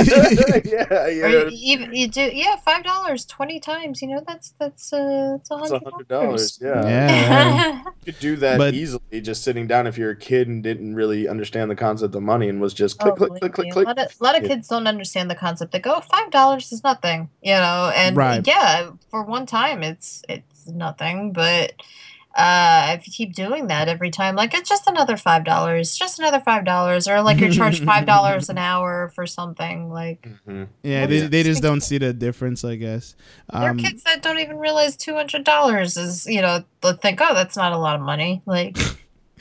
[0.66, 1.26] yeah, yeah.
[1.26, 4.02] or you, even you do yeah five dollars twenty times.
[4.02, 6.58] You know that's that's uh that's a It's a hundred hundred dollars.
[6.58, 6.86] dollars.
[6.86, 6.90] Yeah.
[6.90, 7.84] Yeah.
[8.10, 10.96] You could do that But- easily just sitting down if you're a kid and didn't
[10.96, 13.72] really understand the concept of money and was just click, Oh, click, click, click, me.
[13.72, 13.86] click.
[13.86, 14.48] A lot of, a lot of Yeah.
[14.50, 15.72] kids don't understand the concept.
[15.72, 18.46] They go five dollars is nothing, you know, and Right.
[18.48, 21.74] yeah, for one time it's it's nothing, but
[22.38, 26.20] uh if you keep doing that every time, like it's just another five dollars, just
[26.20, 30.68] another five dollars, or like you're charged five dollars an hour for something, like Mhm.
[30.84, 33.16] Yeah, they, they just don't see the difference, I guess.
[33.52, 36.94] there are Um, kids that don't even realize two hundred dollars is, you know, they'll
[36.98, 38.78] think, oh, that's not a lot of money, like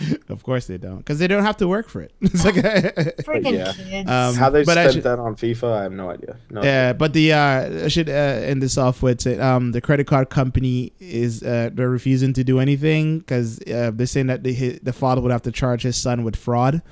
[0.28, 2.12] of course they don't, because they don't have to work for it.
[2.20, 2.54] It's like,
[3.24, 3.72] freaking yeah.
[3.72, 4.10] kids.
[4.10, 6.36] Um, How they spent should- that on FIFA, I have no idea.
[6.50, 9.80] No Yeah, but the uh, I should uh, end this off with say, um, the
[9.80, 14.42] credit card company is uh, they're refusing to do anything because uh, they're saying that
[14.42, 16.82] the the father would have to charge his son with fraud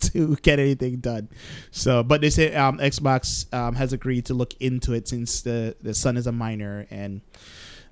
[0.00, 1.28] to get anything done.
[1.70, 5.76] So, but they say um, Xbox um, has agreed to look into it since the
[5.80, 7.20] the son is a minor and.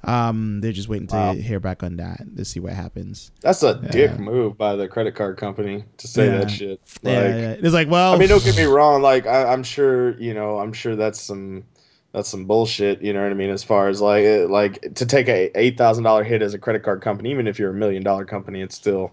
[0.05, 3.33] Um, they're just waiting to hear back on that to see what happens.
[3.41, 6.39] That's a dick move by the credit card company to say Yeah.
[6.39, 6.81] that shit.
[7.03, 9.03] Like, yeah, yeah, it's like, well, I mean, don't get me wrong.
[9.03, 11.65] Like, I, I'm sure, you know, I'm sure that's some
[12.13, 13.03] that's some bullshit.
[13.03, 13.51] You know what I mean?
[13.51, 16.83] As far as like, like to take a eight thousand dollar hit as a credit
[16.83, 19.13] card company, even if you're a million dollar company, it's still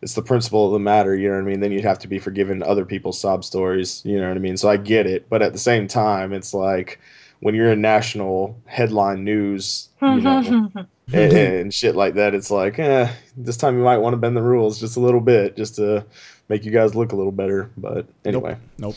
[0.00, 1.14] it's the principle of the matter.
[1.14, 1.60] You know what I mean?
[1.60, 4.00] Then you'd have to be forgiven other people's sob stories.
[4.06, 4.56] You know what I mean?
[4.56, 6.98] So I get it, but at the same time, it's like
[7.40, 10.70] when you're in national headline news, you know.
[11.12, 12.34] and, and shit like that.
[12.34, 15.20] It's like, eh, this time you might want to bend the rules just a little
[15.20, 16.04] bit, just to
[16.48, 17.70] make you guys look a little better.
[17.76, 18.96] But anyway, nope.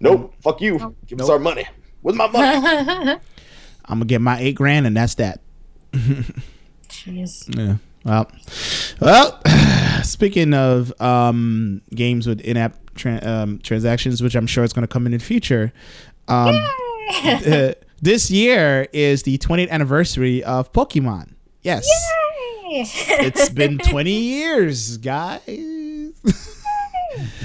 [0.00, 0.78] nope, fuck you.
[0.78, 0.96] Nope.
[1.06, 1.34] Give us Nope.
[1.34, 1.66] our money.
[2.02, 3.20] With my money.
[3.86, 5.40] I'm gonna get my eight grand, and that's that.
[6.88, 7.48] Jeez.
[7.56, 7.76] Yeah.
[8.04, 8.30] Well,
[9.00, 9.40] well.
[10.02, 14.88] Speaking of um, games with in-app tran um, transactions, which I'm sure is going to
[14.88, 15.72] come in the future,
[16.28, 16.54] um,
[17.24, 21.34] uh, this year is the 20th anniversary of Pokemon.
[21.62, 21.86] Yes,
[22.70, 25.40] it's been 20 years, guys.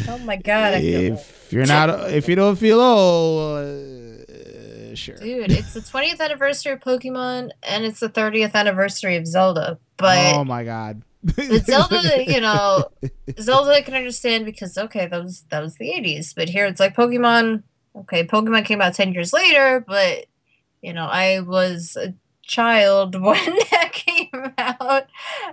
[0.07, 5.17] oh my god, I feel if you're not, if you don't feel old, uh, sure.
[5.17, 9.79] Dude, it's the 20th anniversary of Pokemon and it's the 30th anniversary of Zelda.
[9.97, 11.01] But oh my god.
[11.63, 12.85] Zelda, you know,
[13.39, 16.33] Zelda I can understand because okay, that was that was the eighties.
[16.33, 17.63] But here it's like Pokemon.
[17.95, 20.25] Okay, Pokemon came out ten years later, but
[20.85, 25.07] you know, I was a child when that came out.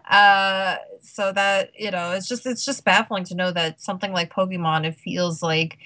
[0.09, 4.33] Uh, so that you know, it's just it's just baffling to know that something like
[4.33, 5.79] Pokemon, it feels like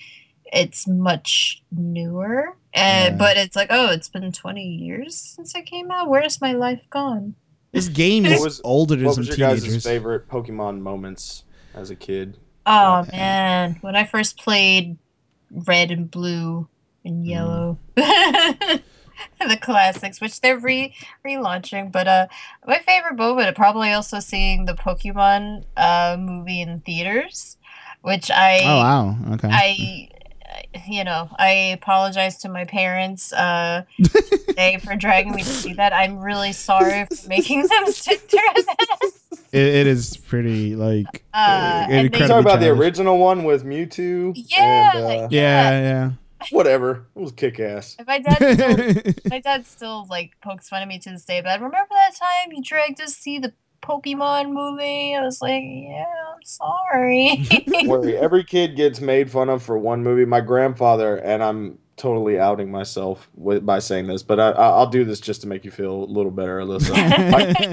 [0.53, 2.57] it's much newer.
[2.75, 3.19] And Yeah.
[3.19, 6.09] but it's like, oh, it's been twenty years since it came out.
[6.09, 7.35] Where's my life gone?
[7.73, 9.85] This game What is was- older than what some was your guys' teenagers.
[9.85, 12.37] favorite Pokemon moments as a kid?
[12.67, 13.17] Oh Yeah.
[13.17, 14.99] man, when I first played
[15.51, 16.69] Red and Blue
[17.05, 17.79] and Mm.
[19.41, 20.95] Yellow, the classics, which they're re
[21.27, 21.91] relaunching.
[21.93, 22.27] But uh,
[22.67, 27.57] my favorite moment, probably also seeing the Pokemon uh movie in theaters,
[28.03, 29.17] which I Oh wow.
[29.35, 29.49] Okay.
[29.51, 30.09] I,
[30.89, 31.51] you know, I
[31.81, 33.83] apologize to my parents uh,
[34.49, 35.93] today for dragging me to see that.
[35.93, 39.11] I'm really sorry for making them sit through that.
[39.53, 43.45] it, it is pretty like Uh, and they- You incredibly talking about the original one
[43.45, 44.33] with Mewtwo?
[44.35, 46.11] Yeah, And, uh, Yeah, yeah.
[46.51, 47.07] Whatever.
[47.15, 47.97] It was kick ass.
[48.07, 51.41] My dad still, my dad still like pokes fun at me to this day.
[51.41, 55.15] But remember that time you dragged us to see the Pokemon movie.
[55.15, 56.05] I was like, yeah,
[56.35, 57.47] I'm sorry.
[57.87, 60.25] Worry, every kid gets made fun of for one movie.
[60.25, 64.89] My grandfather, and I'm totally outing myself with, by saying this, but I, I- I'll
[64.89, 66.91] do this just to make you feel a little better, Alyssa.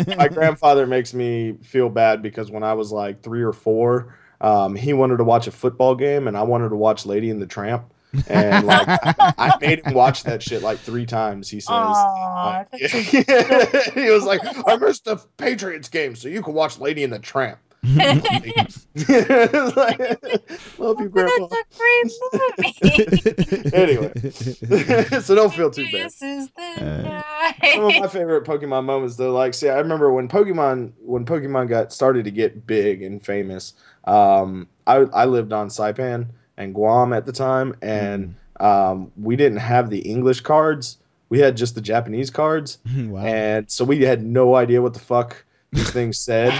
[0.08, 4.16] my, my grandfather makes me feel bad because when I was like three or four,
[4.40, 7.42] um, he wanted to watch a football game, and I wanted to watch Lady and
[7.42, 7.93] the Tramp.
[8.28, 11.50] And like, I made him watch that shit like three times.
[11.50, 16.28] He says, Aw, Like, that's a- he was like, I missed the Patriots game, so
[16.28, 17.60] you can watch Lady and the Tramp.
[17.86, 18.08] Like,
[20.80, 21.48] love you, Grandpa.
[21.48, 22.12] that's a great
[23.60, 23.76] movie.
[23.76, 24.12] Anyway.
[25.22, 26.06] so don't feel too bad.
[26.06, 30.12] This is the Uh, Some of my favorite Pokemon moments, though, like, see, I remember
[30.14, 33.74] when Pokemon when Pokemon got started to get big and famous.
[34.06, 39.58] Um, I I lived on Saipan and Guam at the time, and um, we didn't
[39.60, 40.98] have the English cards.
[41.30, 43.22] We had just the Japanese cards, wow.
[43.26, 46.54] and so we had no idea what the fuck these things said.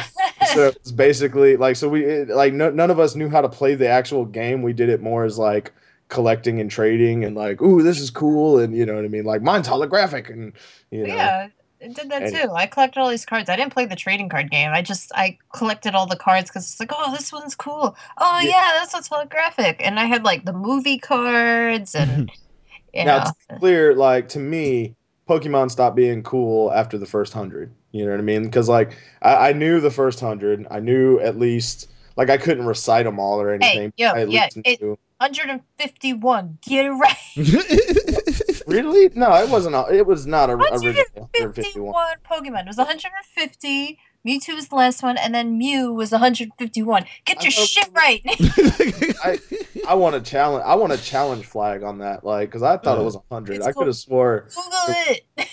[0.54, 3.50] so it's basically like so we it- like no, none of us knew how to
[3.50, 4.62] play the actual game.
[4.64, 5.72] We did it more as like
[6.10, 9.26] collecting and trading and like, ooh, this is cool, and you know what I mean.
[9.26, 10.54] Like mine's holographic, and
[10.92, 11.52] you know, Yeah, I
[11.88, 12.52] did that And- too.
[12.54, 13.50] I collected all these cards.
[13.50, 14.72] I didn't play the trading card game.
[14.72, 17.96] I just I collected all the cards because it's like, oh, this one's cool.
[18.18, 18.50] Oh Yeah.
[18.50, 19.78] yeah, that's what's holographic.
[19.80, 22.32] And I had like the movie cards and
[22.94, 23.32] you Now, know.
[23.50, 24.96] be clear, like to me,
[25.30, 27.74] Pokemon stopped being cool after the first hundred.
[27.92, 28.44] You know what I mean?
[28.44, 30.66] Because like I, I knew the first hundred.
[30.72, 33.94] I knew at least like I couldn't recite them all or anything.
[33.98, 35.00] yo, I at yeah, it-.
[35.24, 36.58] 151.
[36.68, 37.18] Get it right.
[38.66, 39.10] Really?
[39.14, 39.76] No, it wasn't.
[39.76, 41.54] a- It was not a original 151.
[41.54, 42.62] 51 Pokemon.
[42.62, 44.00] It was 150.
[44.26, 47.06] Mewtwo was the last one, and then Mew was 151.
[47.26, 48.22] Get I your thought- shit right.
[49.88, 50.64] I want a challenge.
[50.66, 53.58] I want a challenge flag on that, like, because I thought it was hundred.
[53.58, 54.48] It's I could have swore.
[54.50, 55.26] Google it.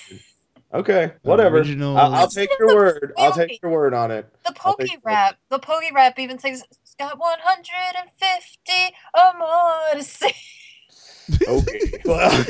[0.72, 1.56] Okay, whatever.
[1.56, 3.12] Original- I'll, I'll take your word.
[3.18, 4.32] I'll take your word on it.
[4.46, 4.86] The I'll Poke.
[5.04, 8.72] Rap, the Poke Rap even says it's got 150
[9.14, 10.34] or more to say.
[11.46, 11.78] Okay.
[12.04, 12.28] Well,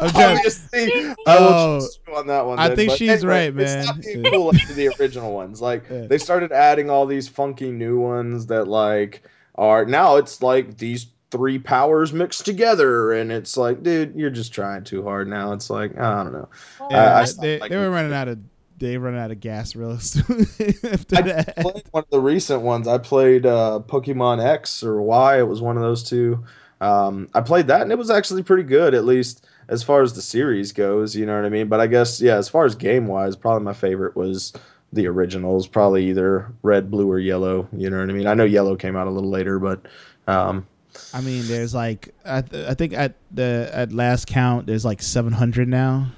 [0.00, 2.58] I'm trying- obviously, Oh, will oh, trust you on that one.
[2.58, 3.82] I then, think she's anyway, right, It man.
[3.84, 4.30] stopped being Yeah.
[4.32, 5.60] cool after the original ones.
[5.62, 6.06] Like Yeah.
[6.06, 9.22] they started adding all these funky new ones that like
[9.54, 14.52] are now it's like these three powers mixed together, and it's like, dude, you're just
[14.52, 15.52] trying too hard now.
[15.52, 16.48] It's like I don't know.
[16.90, 18.38] Yeah, I they- stopped they, liking they were running out of
[18.78, 20.40] they running out of gas real soon
[20.84, 21.56] after I that.
[21.56, 22.86] played one of the recent ones.
[22.88, 25.38] I played uh, Pokemon X or Y.
[25.38, 26.44] It was one of those two.
[26.80, 30.14] Um, I played that and it was actually pretty good, at least as far as
[30.14, 31.16] the series goes.
[31.16, 31.68] You know what I mean?
[31.68, 34.52] But I guess yeah, as far as game wise, probably my favorite was
[34.92, 35.66] the originals.
[35.66, 37.68] Probably either red, blue, or yellow.
[37.72, 38.26] You know what I mean?
[38.26, 39.80] I know yellow came out a little later, but
[40.28, 40.66] um,
[41.12, 45.02] I mean, there's like I, th- I think at the at last count, there's like
[45.02, 46.08] 700 now.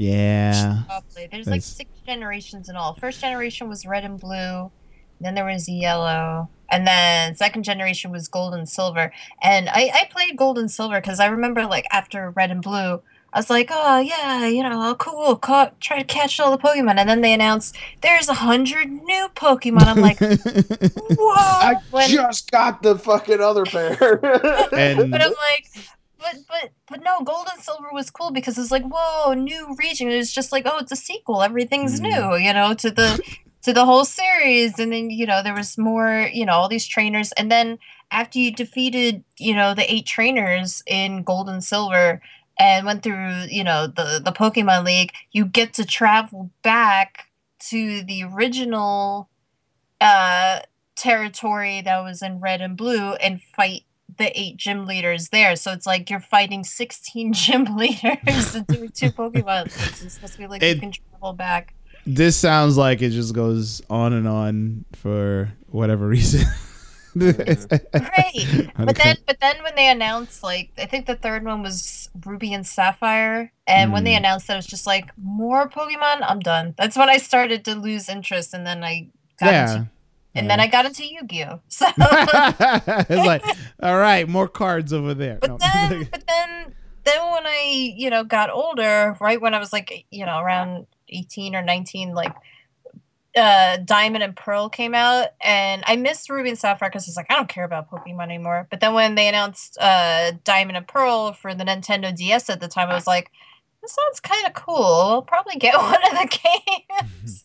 [0.00, 0.84] Yeah.
[0.86, 1.28] Probably.
[1.30, 2.94] There's like six generations in all.
[2.94, 4.70] First generation was red and blue,
[5.20, 9.12] then there was yellow, and then second generation was gold and silver.
[9.42, 13.02] And I, I played gold and silver because I remember like after red and blue,
[13.32, 16.62] I was like, oh yeah, you know, oh, cool, caught, try to catch all the
[16.62, 16.96] Pokemon.
[16.96, 19.82] And then they announced there's a hundred new Pokemon.
[19.84, 20.18] I'm like,
[21.18, 21.34] whoa!
[21.36, 24.14] I When- just got the fucking other pair.
[24.74, 25.66] And- but I'm like,
[26.20, 30.08] but but but no, Gold and Silver was cool because it's like, whoa, new region.
[30.08, 31.42] It's just like, oh, it's a sequel.
[31.42, 32.02] Everything's Mhm.
[32.02, 33.20] new, you know, to the
[33.62, 34.78] to the whole series.
[34.78, 37.32] And then you know there was more, you know, all these trainers.
[37.32, 37.78] And then
[38.10, 42.20] after you defeated, you know, the eight trainers in Gold and Silver
[42.58, 47.26] and went through, you know, the the Pokemon League, you get to travel back
[47.70, 49.28] to the original
[50.00, 50.60] uh
[50.96, 53.82] territory that was in red and blue and fight
[54.20, 55.56] the eight gym leaders there.
[55.56, 60.02] So it's like you're fighting 16 gym leaders and doing two Pokemon leagues.
[60.04, 61.74] It's supposed to be like It- you can travel back.
[62.06, 66.46] this sounds like it just goes on and on for whatever reason.
[67.18, 68.70] Great.
[68.76, 72.52] But then but then when they announced like I think the third one was Ruby
[72.54, 73.52] and Sapphire.
[73.66, 74.18] And when they Mm.
[74.18, 76.74] announced that it was just like more Pokemon, I'm done.
[76.78, 79.08] That's when I started to lose interest and then I
[79.40, 79.72] got yeah.
[79.72, 79.88] into
[80.34, 81.60] and then I got into Yu-Gi-Oh!
[81.68, 83.44] So it's like,
[83.82, 85.38] all right, more cards over there.
[85.40, 85.58] But No.
[85.58, 90.04] then, but then, then when I, you know, got older, right when I was like,
[90.10, 92.34] you know, around eighteen or nineteen, like,
[93.36, 97.26] uh, Diamond and Pearl came out, and I missed Ruby and Sapphire because it's like
[97.30, 98.66] I don't care about Pokemon anymore.
[98.70, 102.68] But then when they announced uh Diamond and Pearl for the Nintendo DS at the
[102.68, 103.30] time, I was like,
[103.82, 104.76] this sounds kind of cool.
[104.84, 106.38] I'll probably get one of the
[107.22, 107.44] games.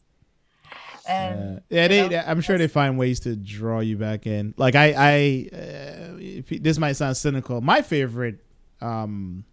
[1.08, 4.54] And yeah, you they, know, I'm sure they find ways to draw you back in.
[4.58, 7.62] Like I, I, uh, this might sound cynical.
[7.62, 8.40] My favorite
[8.82, 9.46] um,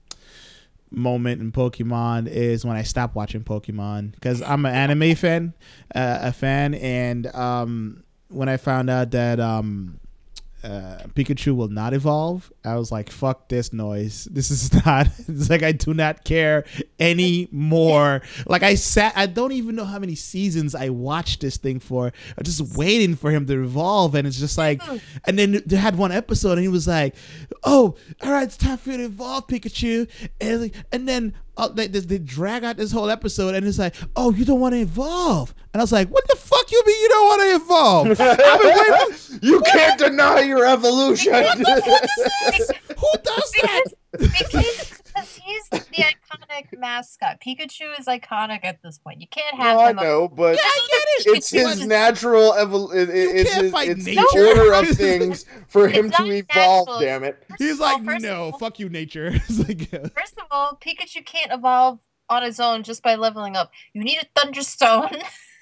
[0.91, 5.55] moment in Pokemon is when I stopped watching Pokemon because I'm an anime fan,
[5.95, 9.99] uh, a fan, and um, when I found out that um,
[10.65, 14.29] uh, Pikachu will not evolve, I was like, "Fuck this noise!
[14.33, 16.65] This is not." It's like I do not care
[16.99, 18.23] anymore.
[18.47, 22.13] like I sat, I don't even know how many seasons I watched this thing for.
[22.37, 24.81] I'm just waiting for him to evolve, and it's just like,
[25.25, 27.15] and then they had one episode, and he was like,
[27.65, 30.09] "Oh, all right, it's time for you to evolve, Pikachu,"
[30.41, 31.35] and and then.
[31.57, 34.59] Uh, they, they, they drag out this whole episode and it's like, oh, you don't
[34.61, 35.55] want to evolve.
[35.75, 38.21] And I was like, what the fuck you mean you don't want to evolve?
[38.21, 41.33] I've been waiting for- you can't deny your evolution.
[41.45, 41.45] Who
[43.23, 43.85] does that?
[44.13, 44.92] because, because he's the
[46.53, 47.41] iconic mascot.
[47.41, 49.21] Pikachu is iconic at this point.
[49.21, 49.97] You can't have no, I him.
[49.97, 51.37] know, but Yeah, I get it.
[51.39, 54.21] it's his natural evol- it, it, it's, can't his, fight it's nature.
[54.33, 56.87] the order of things for him to evolve.
[56.89, 57.01] natural.
[57.01, 57.43] Damn it!
[57.49, 59.31] First He's all- like, no, all- fuck you, nature.
[59.59, 63.71] Like, First of all, Pikachu can't evolve on his own just by leveling up.
[63.93, 65.11] You need a Thunderstone.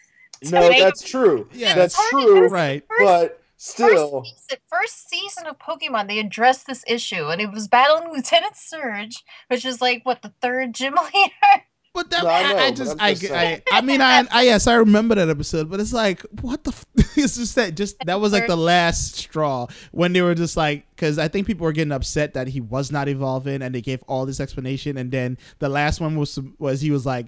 [0.45, 1.49] no, make that's true.
[1.53, 1.75] Yeah.
[1.75, 2.49] that's true.
[2.49, 2.85] Right.
[2.89, 7.53] First, But still, First season, first season of Pokemon, they addressed this issue, and it
[7.53, 11.65] was battling Lieutenant Surge, which is like what the third gym leader.
[11.93, 13.63] But that, No, I know, I, I but just, I'm I, I.
[13.73, 16.71] I, mean, I, I, yes, I remember that episode, but it's like, what the?
[16.71, 16.87] F-
[17.17, 20.87] it's just that, just that was like the last straw when they were just like,
[20.95, 24.03] because I think people were getting upset that he was not evolving, and they gave
[24.05, 27.27] all this explanation, and then the last one was was he was like.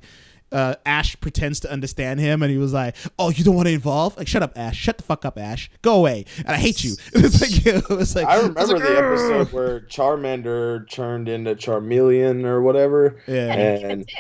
[0.52, 3.74] Uh, Ash pretends to understand him, and he was like, "Oh, you don't want to
[3.74, 4.16] involve?
[4.16, 4.76] Like, shut up, Ash!
[4.76, 5.70] Shut the fuck up, Ash!
[5.82, 6.26] Go away!
[6.38, 9.52] And I hate you." It's like, it was like, I was remember like, the episode
[9.52, 13.20] where Charmander turned into Charmeleon or whatever.
[13.26, 13.52] Yeah.
[13.54, 14.10] And,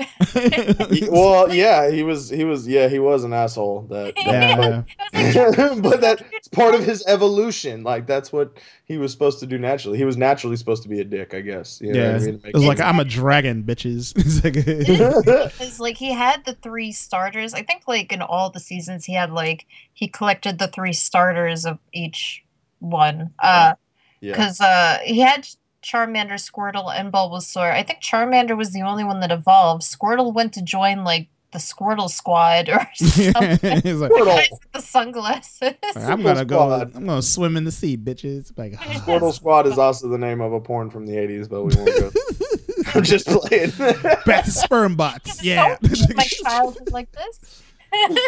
[0.00, 0.90] he And- a dick.
[0.90, 3.82] He- well, yeah, he was, he was, yeah, he was an asshole.
[3.90, 4.82] That, Yeah.
[5.12, 7.82] It was like, but that's part of his evolution.
[7.82, 9.98] Like that's what he was supposed to do naturally.
[9.98, 11.80] He was naturally supposed to be a dick, I guess.
[11.80, 14.12] You know yeah, what I it was like I'm a dragon, bitches.
[14.16, 17.54] It's like, Because like he had the three starters.
[17.54, 21.64] I think like in all the seasons he had like he collected the three starters
[21.64, 22.44] of each
[22.78, 23.30] one.
[23.38, 23.74] Uh
[24.20, 24.32] yeah.
[24.32, 25.46] because uh he had
[25.90, 27.72] Charmander, Squirtle, and Bulbasaur.
[27.72, 29.82] I think Charmander was the only one that evolved.
[29.82, 33.80] Squirtle went to join like the Squirtle squad or something.
[33.82, 34.26] He's like, Squirtle.
[34.26, 35.74] Guys with the sunglasses.
[35.96, 36.72] I'm gonna go.
[36.72, 38.56] I'm gonna swim in the sea, bitches.
[38.56, 38.72] Like,
[39.04, 41.98] Squirtle Squad is also the name of a porn from the 80s, but we won't
[41.98, 42.10] go.
[42.94, 43.70] I'm just playing.
[44.26, 45.42] back to sperm bots.
[45.44, 45.76] Yeah.
[45.92, 47.62] so my childhood like this.
[47.92, 48.18] and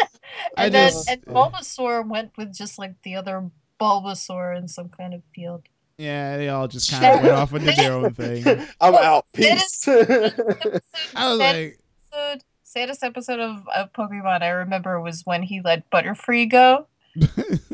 [0.57, 3.49] I then just- and Bulbasaur went with just like the other
[3.79, 5.63] Bulbasaur in some kind of field.
[5.97, 8.43] Yeah, they all just kind of went off and did their own thing.
[8.81, 9.25] I'm out.
[9.33, 9.87] That Peace.
[11.15, 11.79] I was like,
[12.11, 16.87] episode, saddest episode of, of Pokemon I remember was when he let Butterfree go.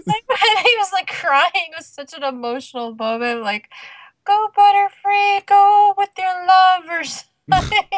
[0.10, 0.24] Like
[0.64, 3.42] he was like crying, it was such an emotional moment.
[3.42, 3.70] Like,
[4.26, 7.90] go Butterfree, go with your love or something.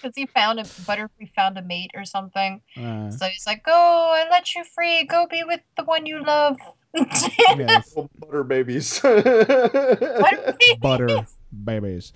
[0.00, 2.62] Because he found a Butterfree found a mate or something.
[2.76, 5.04] uh, So he's like, "Go, I let you free.
[5.04, 6.58] Go be with the one you love."
[6.94, 9.00] yes, Oh, butter babies.
[10.80, 11.26] Butter
[11.64, 12.12] babies.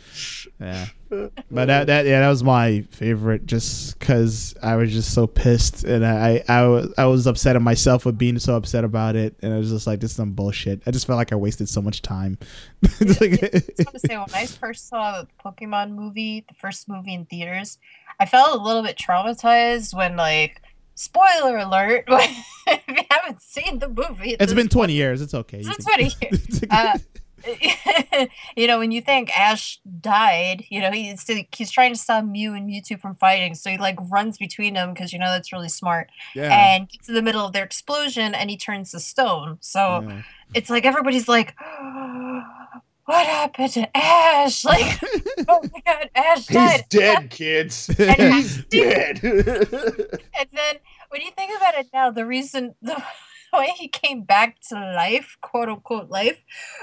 [0.60, 5.26] Yeah, but that that yeah, that was my favorite, just because I was just so
[5.26, 9.16] pissed, and I I was I was upset at myself for being so upset about
[9.16, 10.82] it, and I was just like, this is some bullshit.
[10.86, 12.38] I just felt like I wasted so much time.
[13.00, 16.88] It's like- I want to say, when I first saw the Pokemon movie, the first
[16.88, 17.78] movie in theaters,
[18.20, 20.60] I felt a little bit traumatized when, like,
[20.94, 25.22] spoiler alert, if you haven't seen the movie, it's been 20 years.
[25.22, 25.58] It's okay.
[25.64, 26.60] It's been 20 years.
[26.70, 26.98] Uh,
[28.56, 31.24] you know, when you think Ash died, you know, he's
[31.54, 34.92] he's trying to stop Mew and Mewtwo from fighting, so he like runs between them
[34.92, 36.52] because you know that's really smart, yeah.
[36.52, 39.58] and gets in the middle of their explosion, and he turns to stone.
[39.60, 40.22] So yeah.
[40.54, 41.54] it's like everybody's like,
[43.04, 45.00] "What happened to Ash?" Like,
[45.48, 46.84] oh my god, Ash died.
[46.90, 47.20] He's died.
[47.20, 47.90] dead, kids.
[47.98, 49.20] And He's dead.
[49.22, 50.76] And then
[51.10, 53.02] when you think about it now, the reason the
[53.58, 56.42] way he came back to life, quote unquote life,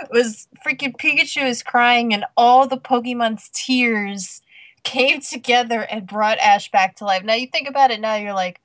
[0.10, 4.42] was freaking Pikachu is crying and all the Pokemon's tears
[4.84, 7.24] came together and brought Ash back to life.
[7.24, 8.62] Now you think about it now, you're like,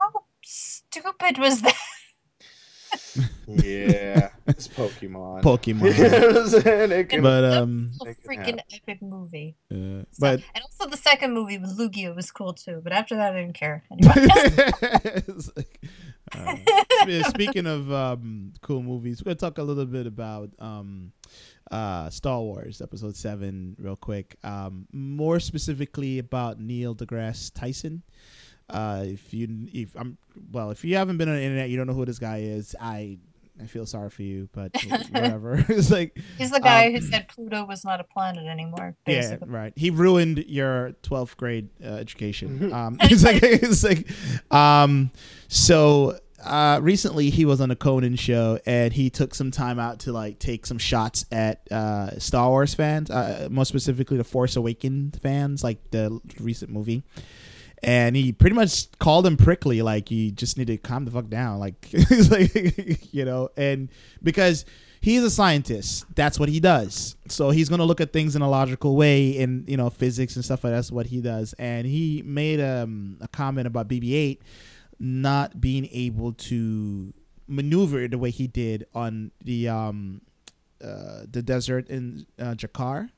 [0.00, 1.76] how stupid was that?
[3.46, 5.42] Yeah, it's Pokemon.
[5.42, 5.96] Pokemon.
[5.96, 6.92] You know what I'm?
[6.92, 9.56] It can- but um, was a freaking epic movie.
[9.70, 13.16] uh, So- but and also the second movie with Lugia was cool too, but after
[13.16, 14.14] that I didn't care anymore.
[15.56, 15.86] Like,
[16.34, 21.12] uh, speaking of um, cool movies, we're gonna talk a little bit about um,
[21.70, 24.36] uh, Star Wars Episode Seven real quick.
[24.42, 28.02] Um, more specifically about Neil deGrasse Tyson.
[28.68, 30.16] Uh, if you if I'm
[30.52, 32.74] well, if you haven't been on the internet, you don't know who this guy is.
[32.80, 33.18] I
[33.62, 34.72] I feel sorry for you, but
[35.10, 35.64] whatever.
[35.68, 39.36] it's like He's the guy Um, who said Pluto was not a planet anymore, yeah,
[39.46, 39.72] right.
[39.76, 42.72] He ruined your 12th grade uh, education.
[42.74, 44.08] Um, it's like it's like,
[44.52, 45.12] um,
[45.48, 50.00] so uh, recently he was on a Conan show and he took some time out
[50.00, 54.56] to like take some shots at uh, Star Wars fans, uh, more specifically the Force
[54.56, 57.04] Awakens fans, like the recent movie.
[57.84, 61.28] And he pretty much called him prickly, like you just need to calm the fuck
[61.28, 61.86] down, like
[62.30, 63.90] like you know, and
[64.22, 64.64] because
[65.02, 67.14] he's a scientist, that's what he does.
[67.28, 70.44] So he's gonna look at things in a logical way, in you know physics and
[70.44, 71.52] stuff like that's what he does.
[71.58, 74.38] And he made um, a comment about BB-8
[74.98, 77.12] not being able to
[77.46, 80.22] maneuver the way he did on the um,
[80.82, 83.10] uh, the desert in uh, Jakar.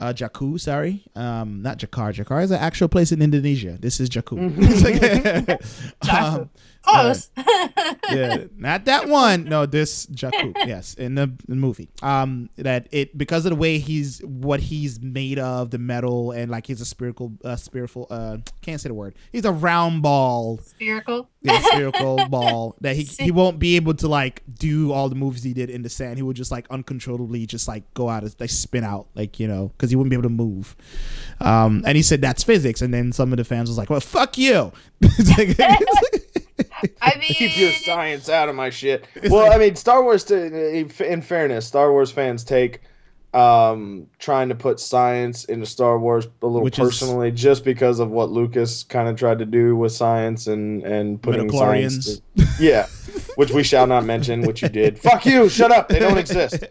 [0.00, 2.12] Uh, Jakku, sorry, um, not Jakar.
[2.12, 3.76] Jakar is an actual place in Indonesia.
[3.80, 4.38] This is Jakku.
[4.50, 4.62] Mm-hmm.
[4.72, 5.60] It's like-
[6.02, 6.40] Jakku.
[6.40, 6.50] um,
[6.82, 7.30] Close.
[8.10, 9.44] yeah, not that one.
[9.44, 10.52] No, this Jakku.
[10.66, 11.88] Yes, in the, the movie.
[12.02, 16.50] Um, that it because of the way he's what he's made of, the metal, and
[16.50, 18.06] like he's a spherical, uh, spherical.
[18.10, 19.14] Uh, can't say the word.
[19.32, 21.28] He's a round ball, Spherical.
[21.42, 25.42] yeah, spherical ball that he he won't be able to like do all the moves
[25.42, 26.16] he did in the sand.
[26.16, 29.68] He would just like uncontrollably just like go out, like spin out, like you know,
[29.76, 30.76] because he wouldn't be able to move.
[31.40, 34.00] Um, and he said that's physics, and then some of the fans was like, "Well,
[34.00, 34.72] fuck you."
[36.82, 39.06] Like- I mean, Keep your science out of my shit.
[39.28, 40.24] Well, I mean, Star Wars.
[40.24, 40.78] To,
[41.12, 42.80] in fairness, Star Wars fans take
[43.34, 47.98] um trying to put science into Star Wars a little Which is- personally just because
[47.98, 52.22] of what Lucas kind of tried to do with science and and putting science to-
[52.60, 52.86] yeah
[53.36, 56.62] which we shall not mention which you did fuck you shut up they don't exist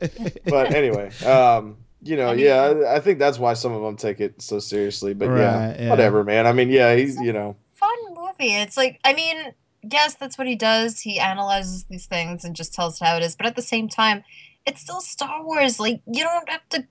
[0.45, 3.95] but anyway um you know I mean- yeah I, think that's why some of them
[3.97, 5.89] take it so seriously but yeah, yeah.
[5.89, 8.53] whatever man I mean yeah he's you know fun movie.
[8.53, 9.53] It's like, I mean,
[9.83, 11.01] yes, that's what he does.
[11.01, 13.35] He analyzes these things and just tells it how it is.
[13.35, 14.23] But at the same time,
[14.65, 15.79] it's still Star Wars.
[15.79, 16.85] Like, you don't have to,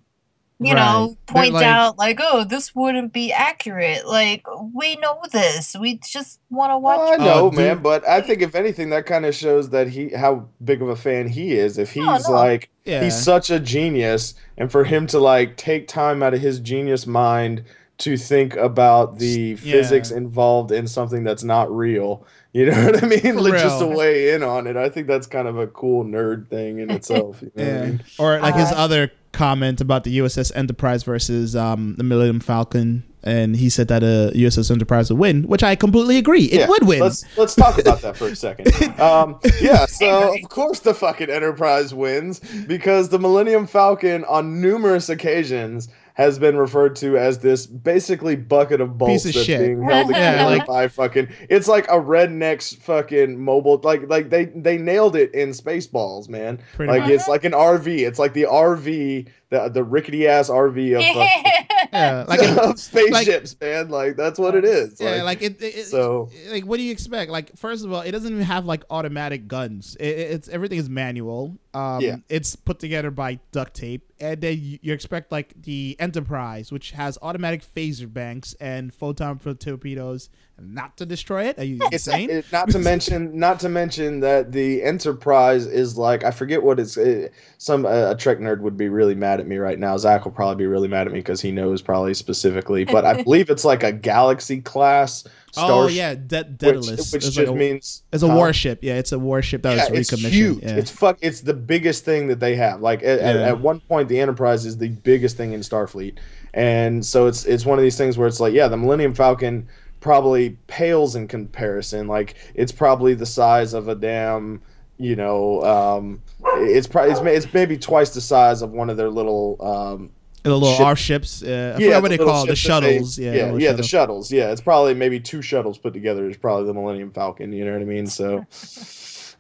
[0.59, 1.17] you know, Right.
[1.27, 4.07] They're point like- out, like, oh, this wouldn't be accurate.
[4.07, 5.75] Like, we know this.
[5.79, 6.99] We just want to watch.
[7.01, 9.89] Oh, I know, Oh, man, but I think if anything, that kind of shows that
[9.89, 11.79] he how big of a fan he is.
[11.79, 12.31] If he's No, no.
[12.31, 13.03] like Yeah.
[13.03, 17.07] he's such a genius, and for him to like take time out of his genius
[17.07, 17.65] mind
[18.01, 19.73] to think about the Yeah.
[19.73, 23.21] physics involved in something that's not real, you know what I mean?
[23.21, 26.05] For Like, just to weigh in on it, I think that's kind of a cool
[26.05, 27.43] nerd thing in itself.
[27.43, 27.85] You know what I Yeah.
[27.87, 28.03] mean?
[28.19, 33.05] Or like his Uh, other comment about the USS Enterprise versus um, the Millennium Falcon,
[33.23, 36.45] and he said that uh, USS Enterprise would win, which I completely agree.
[36.47, 37.01] It Yeah, would win.
[37.01, 38.73] Let's let's talk about that for a second.
[39.01, 45.09] Um, yeah, so of course the fucking Enterprise wins because the Millennium Falcon on numerous
[45.09, 49.61] occasions has been referred to as this basically bucket of bolts Piece of that's shit.
[49.61, 51.29] being held Yeah, together like- by fucking.
[51.49, 53.81] It's like a redneck's fucking mobile.
[53.83, 56.61] Like like they they nailed it in Spaceballs, man.
[56.79, 57.11] Like much.
[57.11, 57.87] it's like an RV.
[58.07, 62.79] It's like the RV, the the rickety ass RV of fucking, yeah, like it- of
[62.79, 63.89] spaceships, man.
[63.91, 65.01] Like that's what it is.
[65.01, 67.31] yeah, like it, it, it- so- like what do you expect?
[67.31, 69.97] Like first of all, it doesn't even have like automatic guns.
[70.01, 71.59] It, it- it's everything is manual.
[71.75, 72.17] Um, Yeah.
[72.29, 76.91] it's put together by duct tape, and then you, you expect like the Enterprise, which
[76.93, 80.31] has automatic phaser banks and photon torpedoes,
[80.61, 81.59] not to destroy it.
[81.59, 82.31] Are you insane?
[82.31, 86.79] it, not to mention not to mention that the enterprise is like i forget what
[86.79, 89.97] it's it, some uh, a trek nerd would be really mad at me right now
[89.97, 93.23] zach will probably be really mad at me because he knows probably specifically but i
[93.23, 95.25] believe it's like a galaxy class
[95.57, 97.13] oh yeah, De- which, Daedalus.
[97.13, 98.81] which It's just like a, means it's a warship.
[98.83, 100.33] Yeah, it's a warship that yeah, was it's recommissioned.
[100.33, 100.63] huge.
[100.63, 100.77] Yeah.
[100.77, 101.19] It's fuck.
[101.21, 102.81] It's the biggest thing that they have.
[102.81, 106.19] Like at, at, at one point, the Enterprise is the biggest thing in Starfleet,
[106.55, 109.69] and so it's it's one of these things where it's like, yeah, the Millennium Falcon
[110.01, 112.09] probably pales in comparison.
[112.09, 114.63] Like it's probably the size of a damn,
[114.99, 116.23] you know, um,
[116.57, 119.57] it's probably it's, it's maybe twice the size of one of their little.
[119.61, 120.11] Um,
[120.43, 121.43] the little ship- R ships.
[121.43, 123.19] Uh, yeah, what the they call the that they- shuttles.
[123.19, 123.89] yeah, yeah, yeah, the shuttles.
[123.89, 124.33] shuttles.
[124.33, 127.53] Yeah, it's probably maybe two shuttles put together is probably the Millennium Falcon.
[127.53, 128.07] You know what I mean?
[128.07, 128.47] So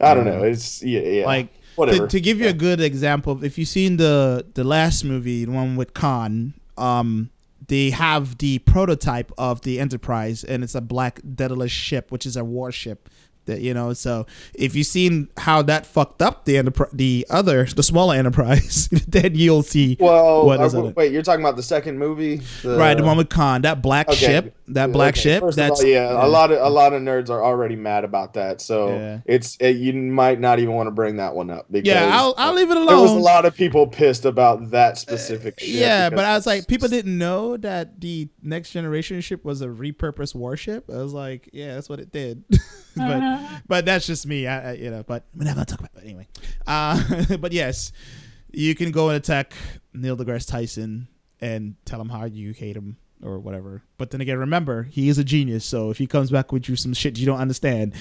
[0.00, 0.42] I don't know.
[0.42, 1.24] It's yeah, yeah.
[1.24, 2.00] Like whatever.
[2.00, 5.52] To, to give you a good example, if you've seen the the last movie, the
[5.52, 7.30] one with Khan, um,
[7.70, 12.36] they have the prototype of the Enterprise, and it's a black Daedalus ship, which is
[12.36, 13.08] a warship.
[13.50, 17.64] That you know, so if you've seen how that fucked up the enterprise, the other,
[17.64, 19.96] the smaller Enterprise, then you'll see.
[19.98, 20.96] Well, what uh, is it.
[20.96, 24.08] wait, you're talking about the second movie, the, right, the one with Khan, that black
[24.08, 24.16] Okay.
[24.18, 25.40] ship, that black Okay, ship.
[25.42, 28.34] First That's all, yeah, a lot of a lot of nerds are already mad about
[28.34, 29.18] that, so Yeah.
[29.26, 32.08] it's it, you might not even want to bring that one up because yeah.
[32.12, 32.86] I'll I'll leave it alone.
[32.86, 35.68] there was a lot of people pissed about that specific shit.
[35.70, 39.66] Yeah, but I was like, people didn't know that the next generation ship was a
[39.68, 40.88] repurposed warship.
[40.88, 42.44] I was like, yeah, that's what it did.
[43.20, 45.02] but but that's just me, I, I, you know.
[45.02, 46.28] But we're not gonna talk about it anyway.
[46.66, 47.92] Uh, but yes,
[48.52, 49.54] you can go and attack
[49.94, 51.08] Neil deGrasse Tyson
[51.40, 53.82] and tell him how you hate him or whatever.
[53.98, 55.64] But then again, remember he is a genius.
[55.64, 57.94] So if he comes back with you some shit you don't understand,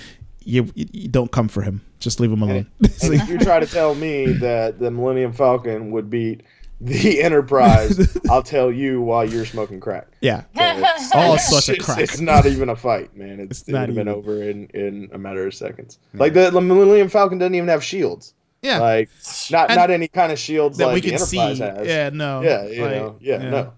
[0.44, 1.82] you, you, you don't come for him.
[2.00, 2.68] Just leave him alone.
[2.80, 6.44] And if you try to tell me that the Millennium Falcon would beat
[6.82, 10.08] the Enterprise, I'll tell you while you're smoking crack.
[10.22, 10.44] yeah.
[10.56, 12.00] It's- All it's of just- crack.
[12.00, 13.40] It's not even a fight, man.
[13.40, 14.20] It's, It's it not would have been even.
[14.20, 16.00] over in, in a matter of seconds.
[16.14, 18.34] Like the, the Millennium Falcon doesn't even have shields.
[18.62, 18.80] Yeah.
[18.80, 19.10] Like
[19.52, 21.40] not And not any kind of shields that like we the can see.
[21.40, 21.88] Enterprise has.
[21.88, 22.42] Yeah, no.
[22.42, 23.74] Yeah, you Like, know, yeah, no.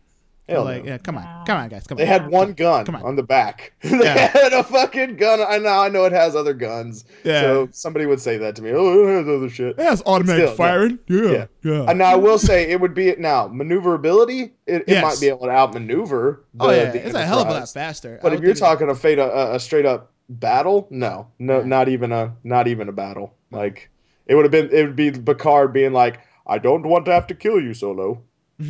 [0.52, 0.92] Hell like, no.
[0.92, 1.44] yeah, come on, Wow.
[1.48, 2.08] come on, guys, come They on.
[2.10, 3.04] had one gun Come on.
[3.04, 3.16] on.
[3.16, 3.74] the back.
[3.82, 4.28] they Yeah.
[4.28, 5.40] had a fucking gun.
[5.48, 5.70] I know.
[5.70, 7.06] I know it has other guns.
[7.24, 7.42] Yeah.
[7.42, 8.72] So somebody would say that to me.
[8.74, 9.76] Oh, it has other shit.
[9.78, 10.56] Yeah, it's automatic Still, yeah.
[10.72, 11.00] firing.
[11.08, 11.90] Yeah, yeah.
[11.90, 14.54] And now I will say it would be now maneuverability.
[14.66, 15.04] It, it Yes.
[15.04, 16.44] might be able to outmaneuver.
[16.60, 18.20] Oh, the, oh yeah, the it's a hell of a lot faster.
[18.22, 21.60] But if you're think it- talking a fate a, a straight up battle, no, no,
[21.60, 21.66] Yeah.
[21.66, 23.34] not even a not even a battle.
[23.52, 23.90] Like
[24.28, 24.70] it would have been.
[24.72, 28.22] It would be Picard being like, "I don't want to have to kill you, Solo.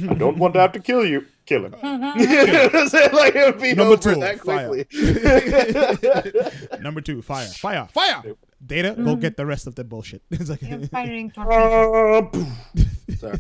[0.10, 1.26] I don't want to have to kill you.
[1.52, 3.12] Kill him." You know what I'm saying?
[3.12, 4.68] like it would be Number over two, that fire.
[4.70, 4.88] quickly.
[6.82, 8.24] Number two, fire, fire, fire.
[8.66, 10.22] Data, go get the rest of the bullshit.
[10.32, 12.30] It's like, You're fighting torpedo.
[12.30, 12.45] Uh.
[13.18, 13.38] Sorry.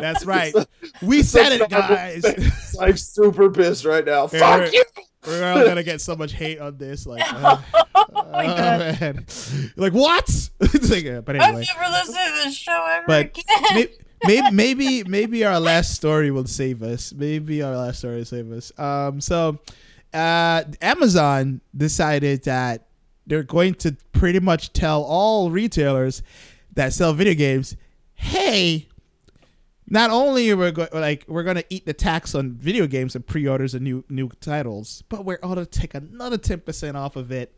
[0.00, 0.54] that's right.
[1.02, 2.24] We said it, guys.
[2.24, 4.26] It's like super pissed right now.
[4.28, 4.84] Fuck you.
[5.26, 7.06] We're all gonna get so much hate on this.
[7.06, 7.58] Like, uh,
[7.94, 9.00] oh oh, my god.
[9.00, 9.26] man.
[9.76, 10.50] like what?
[10.90, 13.88] Like, uh, but I've anyway, never listened to this show ever But again.
[14.24, 17.12] maybe, maybe maybe our last story will save us.
[17.12, 18.72] Maybe our last story will save us.
[18.78, 19.58] Um, so
[20.12, 22.88] uh, Amazon decided that
[23.26, 26.22] they're going to pretty much tell all retailers
[26.74, 27.76] that sell video games,
[28.14, 28.88] hey.
[29.92, 33.26] Not only are we go- like we're gonna eat the tax on video games and
[33.26, 37.52] pre-orders and new new titles, but we're gonna take another ten percent off of it,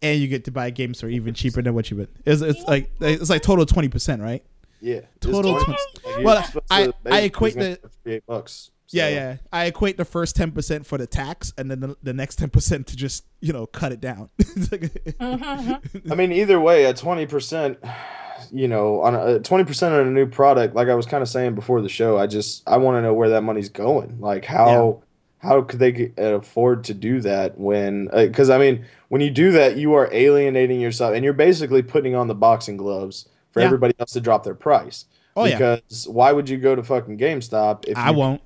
[0.00, 2.08] and you get to buy games for even cheaper than what you would.
[2.24, 4.44] It's, it's like it's like total twenty percent, right?
[4.80, 5.00] Yeah.
[5.20, 8.70] Total It's twen- like you're Well, I- to- I equate the- be 38 bucks.
[8.90, 9.36] Yeah, So- yeah.
[9.50, 12.50] I equate the first ten percent for the tax, and then the, the next ten
[12.50, 14.28] percent to just you know cut it down.
[14.38, 16.12] It's like- mm-hmm, mm-hmm.
[16.12, 17.78] I mean, either way, at twenty percent,
[18.52, 21.22] you know, on a uh, twenty percent on a new product, like I was kind
[21.22, 24.20] of saying before the show, I just I want to know where that money's going.
[24.20, 25.02] Like how
[25.38, 28.08] how could they get- uh, afford to do that when?
[28.12, 31.82] Uh, because I mean, when you do that, you are alienating yourself, and you're basically
[31.82, 33.66] putting on the boxing gloves for Yeah.
[33.66, 35.04] everybody else to drop their price.
[35.36, 38.40] oh yeah, because why would you go to fucking GameStop if I you won't.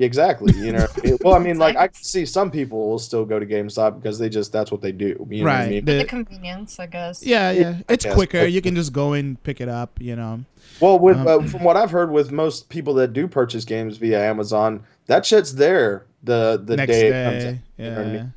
[0.00, 0.52] Exactly.
[0.56, 0.86] You know.
[1.02, 4.00] It- well, I mean, like I can see some people will still go to GameStop
[4.00, 5.26] because they just that's what they do.
[5.28, 5.70] You know what I Right.
[5.70, 5.84] mean?
[5.84, 7.24] The- the convenience, I guess.
[7.26, 7.78] yeah, yeah.
[7.88, 8.42] It's guess, quicker.
[8.42, 9.98] but- You can just go and pick it up.
[10.00, 10.44] You know.
[10.80, 13.96] Well, with Um, uh, from what I've heard, with most people that do purchase games
[13.96, 17.20] via Amazon, that shit's there the the Next day, day.
[17.20, 17.54] it comes out.
[17.76, 17.84] Yeah.
[17.84, 18.32] You know I mean?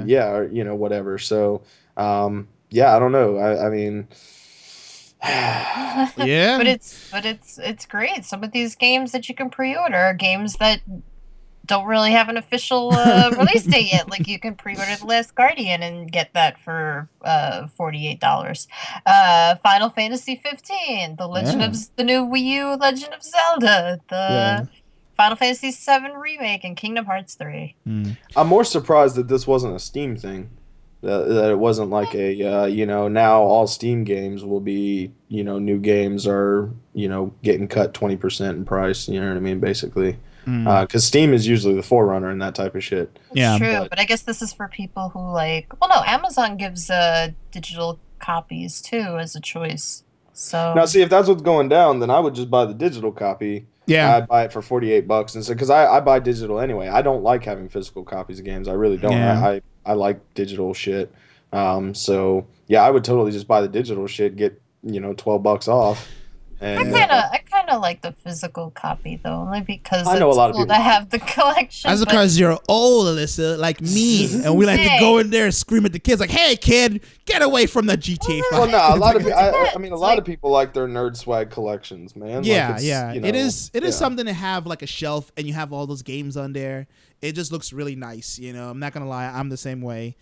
[0.00, 0.30] Um, yeah.
[0.32, 1.18] or you know whatever.
[1.18, 1.62] So,
[1.96, 3.36] um, yeah, I don't know.
[3.38, 4.08] I, I mean,
[6.16, 6.58] Yeah.
[6.58, 8.24] but it's but it's it's great.
[8.24, 10.80] Some of these games that you can pre-order are games that
[11.66, 14.10] don't really have an official uh, release date yet.
[14.10, 18.68] Like you can pre-order The Last Guardian and get that for uh, forty-eight dollars.
[19.06, 21.68] Uh, Final Fantasy fifteen, The Legend Yeah.
[21.68, 24.64] of the new Wii U Legend of Zelda, the Yeah.
[25.16, 27.76] Final Fantasy seven remake, and Kingdom Hearts three.
[27.88, 28.16] Mm.
[28.36, 30.50] I'm more surprised that this wasn't a Steam thing.
[31.04, 35.12] That, that it wasn't like a uh, you know now all Steam games will be
[35.28, 39.08] you know new games are you know getting cut twenty percent in price.
[39.08, 39.60] You know what I mean?
[39.60, 40.82] Basically, Mm.
[40.86, 43.10] because Steam is usually the forerunner in that type of shit.
[43.30, 43.56] It's Yeah.
[43.56, 45.72] true, But- but I guess this is for people who like.
[45.80, 50.02] Well, no, Amazon gives uh digital copies too as a choice.
[50.32, 53.12] So Now, see if that's what's going down, then I would just buy the digital
[53.12, 53.66] copy.
[53.86, 54.16] yeah.
[54.16, 56.88] I'd buy it for forty eight bucks, and so because I, I buy digital anyway.
[56.88, 58.66] I don't like having physical copies of games.
[58.68, 59.12] I really don't.
[59.12, 59.40] Yeah.
[59.42, 61.12] I, I I like digital shit.
[61.52, 65.42] Um, so yeah, I would totally just buy the digital shit, get you know twelve
[65.42, 66.08] bucks off.
[66.78, 67.30] I kind of,
[67.64, 70.56] kind of like the physical copy though, only because I know it's a lot of
[70.56, 71.88] cool people- to have the collection.
[71.88, 75.44] That's but- because you're old, Alyssa, like me, and we like to go in there
[75.46, 78.66] and scream at the kids, like, "Hey, kid, get away from the GTA 5." well,
[78.68, 80.72] no, a lot of pe- I, I- I mean, a It's lot of people like
[80.74, 82.38] their nerd swag collections, man.
[82.38, 83.12] Like, yeah, it's, yeah.
[83.12, 83.70] you it know, is.
[83.74, 83.98] It is yeah.
[83.98, 86.86] something to have like a shelf, and you have all those games on there.
[87.22, 88.38] It just looks really nice.
[88.38, 90.16] You know, I'm not gonna lie, I'm the same way.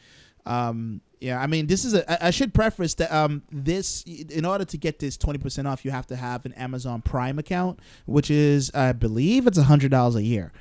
[0.47, 2.24] Um, yeah, I mean, this is a.
[2.24, 6.07] I should preface that um, this in order to get this 20% off, you have
[6.09, 10.22] to have an Amazon Prime account, which is, I believe, it's a hundred dollars a
[10.22, 10.53] year.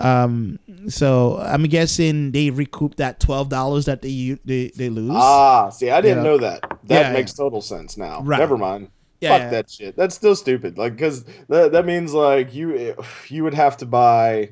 [0.00, 0.58] Um,
[0.88, 5.12] so I'm guessing they recoup that twelve dollars that they they they lose.
[5.14, 6.32] Ah, see, I didn't know.
[6.32, 6.60] know that.
[6.84, 8.20] That Yeah, makes total sense now.
[8.22, 8.38] Right.
[8.38, 8.90] Never mind.
[9.20, 9.96] Yeah, Fuck that shit.
[9.96, 10.76] That's still stupid.
[10.76, 12.96] Like, because that, that means like you
[13.28, 14.50] you would have to buy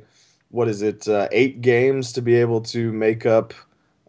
[0.50, 3.52] what is it uh, eight games to be able to make up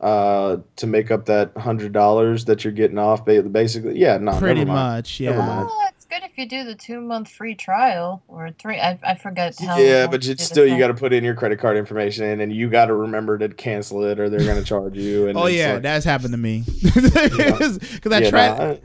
[0.02, 3.24] uh to make up that hundred dollars that you're getting off.
[3.24, 5.20] Basically, yeah, no, pretty much.
[5.20, 5.38] Yeah.
[5.38, 5.68] mind.
[5.72, 8.80] Oh, it's good if you do the two month free trial or three.
[8.80, 9.78] I, I forget how.
[9.78, 12.52] Yeah, but to it's still you got to put in your credit card information and
[12.52, 15.28] you got to remember to cancel it or they're gonna charge you.
[15.28, 16.64] And Oh yeah, like, that's happened to me.
[16.91, 18.76] Because I yeah, tried, nah,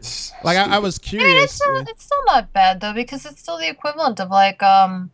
[0.44, 0.82] like I, I stupid.
[0.82, 1.52] was I mean, it's curious.
[1.52, 5.10] still, it's still not bad though because it's still the equivalent of like um,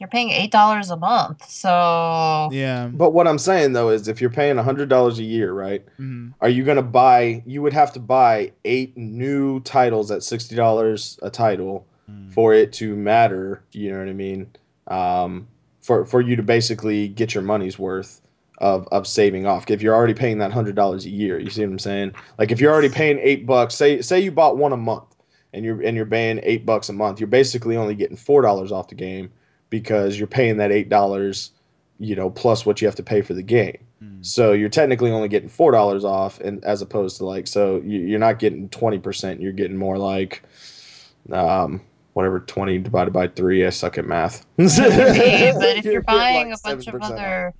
[0.00, 1.48] you're paying eight dollars a month.
[1.48, 2.88] So yeah.
[2.92, 5.84] But what I'm saying though is, if you're paying hundred dollars a year, right?
[5.98, 6.32] mhm.
[6.40, 7.42] Are you gonna buy?
[7.46, 11.86] You would have to buy eight new titles at sixty dollars a title
[12.34, 13.62] for it to matter.
[13.70, 14.48] You know what I mean?
[14.88, 15.46] Um,
[15.82, 18.20] for for you to basically get your money's worth
[18.58, 19.70] of of saving off.
[19.70, 22.14] If you're already paying that hundred dollars a year, you see what I'm saying?
[22.38, 25.14] Like if you're already paying eight bucks, say say you bought one a month,
[25.52, 28.72] and you're and you're paying eight bucks a month, you're basically only getting four dollars
[28.72, 29.30] off the game
[29.70, 31.52] because you're paying that eight dollars,
[31.98, 33.78] you know, plus what you have to pay for the game.
[34.22, 38.00] So you're technically only getting four dollars off, and as opposed to like, so you,
[38.00, 39.40] you're not getting twenty percent.
[39.40, 40.42] You're getting more like,
[41.32, 41.80] um,
[42.14, 43.64] whatever twenty divided by three.
[43.66, 44.46] I suck at math.
[44.56, 44.68] But
[45.76, 47.10] if you're You're buying like a bunch of 7% off.
[47.12, 47.54] other,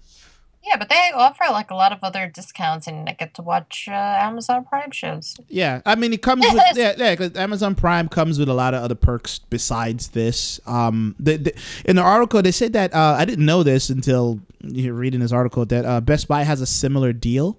[0.63, 3.89] yeah, but they offer like a lot of other discounts, and I get to watch
[3.91, 5.37] uh, Amazon Prime shows.
[5.49, 7.17] Yeah, I mean it comes with yeah, yeah.
[7.17, 10.61] Cause Amazon Prime comes with a lot of other perks besides this.
[10.67, 11.55] Um, the, the,
[11.87, 15.33] in the article they said that uh, I didn't know this until you're reading this
[15.33, 17.59] article that uh, Best Buy has a similar deal,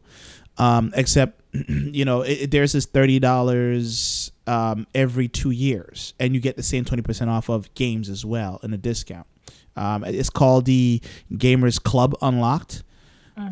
[0.58, 6.34] um, except you know it, it- there's this thirty dollars um, every two years, and
[6.36, 9.28] you get the same twenty percent off of games as well in a discount.
[9.76, 12.84] Um, it's called the Gamers Club Unlocked.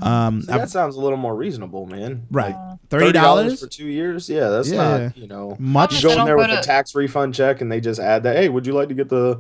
[0.01, 2.25] Um, See, that sounds a little more reasonable, man.
[2.31, 4.29] right, Like, thirty dollars for two years.
[4.29, 4.97] Yeah, that's Yeah.
[5.07, 7.79] not you know much you go in there with a tax refund check and they
[7.81, 8.35] just add that.
[8.35, 9.39] Hey, would you like to get the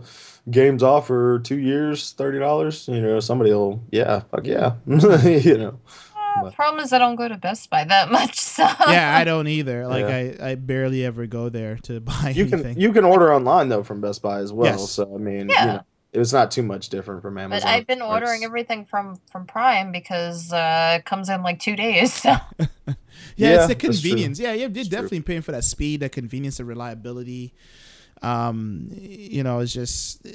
[0.49, 2.87] games off for two years, thirty dollars?
[2.87, 3.83] You know, somebody will.
[3.91, 4.73] Yeah, fuck yeah.
[4.87, 5.79] you know.
[6.15, 9.23] Uh, But- problem is I don't go to Best Buy that much, so yeah, I
[9.23, 9.87] don't either.
[9.87, 10.45] Like Yeah.
[10.45, 12.73] I, I barely ever go there to buy You anything.
[12.75, 14.71] can you can order online though from Best Buy as well.
[14.71, 14.91] Yes.
[14.91, 15.61] So I mean, Yeah.
[15.61, 15.81] you know,
[16.11, 17.61] it's not too much different from Amazon.
[17.61, 17.79] But Amazon.
[17.79, 22.25] I've been ordering everything from from Prime because uh, it comes in like two days.
[22.29, 22.35] So
[23.35, 24.39] yeah, Yeah, it's the convenience.
[24.39, 24.97] Yeah, you're, you're That's true.
[24.97, 27.53] definitely paying for that speed, that convenience, the reliability.
[28.21, 30.25] Um, you know, it's just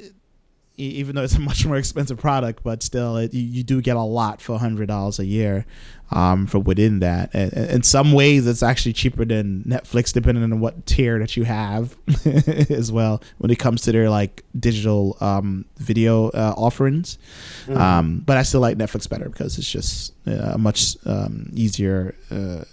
[0.76, 3.96] even though it's a much more expensive product, but still, it, you, you do get
[3.96, 5.66] a lot for hundred dollars a year.
[6.10, 10.44] Um, for within that, and, and in some ways, it's actually cheaper than Netflix, depending
[10.44, 11.96] on what tier that you have,
[12.70, 13.22] as well.
[13.38, 17.18] When it comes to their like digital um, video uh, offerings,
[17.66, 17.76] Mhm.
[17.76, 22.14] Um, but I still like Netflix better because it's just uh, a much um, easier
[22.30, 22.64] uh,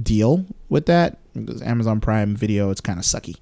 [0.00, 1.18] deal with that.
[1.34, 3.36] Because Amazon Prime Video, it's kind of sucky.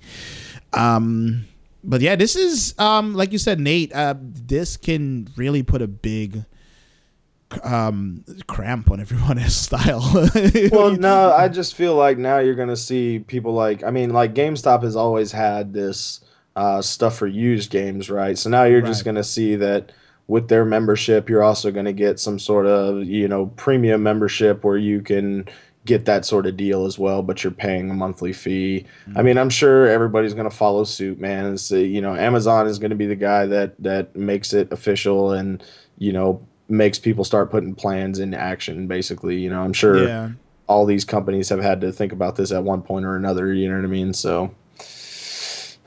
[0.72, 1.44] Um,
[1.84, 3.94] but yeah, this is um, like you said, Nate.
[3.94, 6.44] Uh, this can really put a big
[7.62, 10.02] um, cramp on everyone's style.
[10.72, 14.34] well, no, I just feel like now you're gonna see people like I mean, like
[14.34, 16.20] GameStop has always had this
[16.56, 18.38] uh, stuff for used games, right?
[18.38, 19.92] So now you're just gonna see that
[20.26, 24.78] with their membership, you're also gonna get some sort of you know premium membership where
[24.78, 25.46] you can
[25.86, 28.86] get that sort of deal as well, but you're paying a monthly fee.
[29.06, 29.26] I mm-hmm.
[29.26, 31.44] mean, I'm sure everybody's gonna follow suit, man.
[31.44, 34.72] And say, uh, you know, Amazon is gonna be the guy that that makes it
[34.72, 35.62] official and
[35.98, 38.86] you know makes people start putting plans into action.
[38.86, 40.30] Basically, you know, I'm sure yeah.
[40.66, 43.52] all these companies have had to think about this at one point or another.
[43.52, 44.12] You know what I mean?
[44.14, 44.54] So,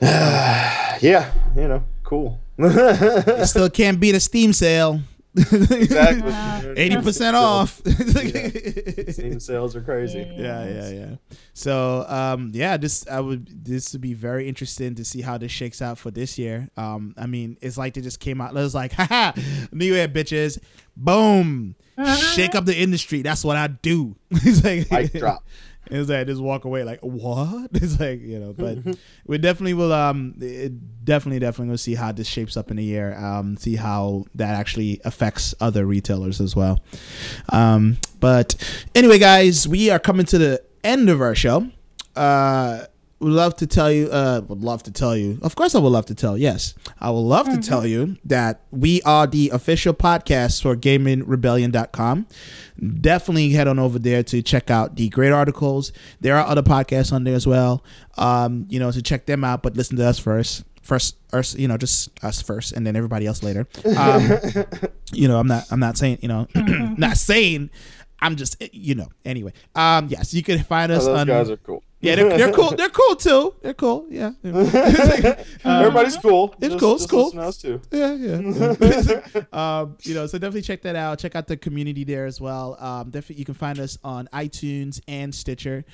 [0.00, 2.40] yeah, you know, cool.
[2.58, 5.00] It still can't beat a Steam sale.
[5.38, 6.32] Exactly.
[6.76, 7.80] Eighty percent off.
[9.08, 10.26] Steam sales are crazy.
[10.36, 10.66] yeah.
[10.68, 11.14] Yeah yeah
[11.52, 15.50] so um yeah this i would this would be very interesting to see how this
[15.50, 16.68] shakes out for this year.
[16.76, 19.32] Um i mean it's like they just came out it was like haha
[19.72, 20.58] new year bitches.
[20.96, 21.74] Boom.
[22.34, 23.22] Shake up the industry.
[23.22, 24.16] That's what i do.
[24.30, 25.44] It's like Mic drop.
[25.90, 27.70] It's like just walk away like what?
[27.74, 28.78] It's like you know but
[29.26, 32.82] we definitely will um it definitely definitely will see how this shapes up in a
[32.82, 36.80] year um see how that actually affects other retailers as well.
[37.50, 38.54] Um but
[38.94, 41.68] anyway guys we are coming to the end of our show.
[42.16, 42.84] Uh
[43.20, 45.38] would love to tell you uh would love to tell you.
[45.42, 46.74] Of course i would love to tell yes.
[47.00, 52.26] I would love to tell you that we are the official podcast for gamingrebellion.com
[53.00, 55.92] definitely head on over there to check out the great articles.
[56.20, 57.82] There are other podcasts on there as well
[58.16, 61.68] um you know to check them out but listen to us first first us you
[61.68, 63.66] know just us first and then everybody else later.
[63.96, 64.30] Um
[65.12, 67.70] you know i'm not i'm not saying you know not saying
[68.20, 69.52] i'm just you know anyway.
[69.74, 71.82] Um yes you can find Oh, us those on guys are cool.
[72.00, 72.70] Yeah, they're, they're cool.
[72.70, 73.54] They're cool too.
[73.62, 74.06] They're cool.
[74.08, 74.32] Yeah.
[75.64, 76.54] Everybody's cool.
[76.60, 77.24] It's Just- cool, it's cool.
[77.24, 77.80] listen to us too.
[77.90, 79.42] Yeah, yeah.
[79.80, 81.18] um, you know, so definitely check that out.
[81.18, 82.76] Check out the community there as well.
[82.78, 85.84] Um, definitely, you can find us on iTunes and Stitcher.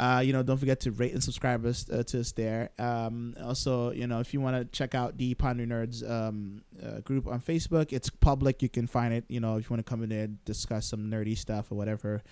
[0.00, 2.70] Uh, you know, don't forget to rate and subscribe us uh, to us there.
[2.78, 7.00] Um, also, you know, if you want to check out the Ponder Nerds um, uh,
[7.00, 8.62] group on Facebook, it's public.
[8.62, 9.24] You can find it.
[9.28, 11.74] You know, if you want to come in there and discuss some nerdy stuff or
[11.74, 12.22] whatever,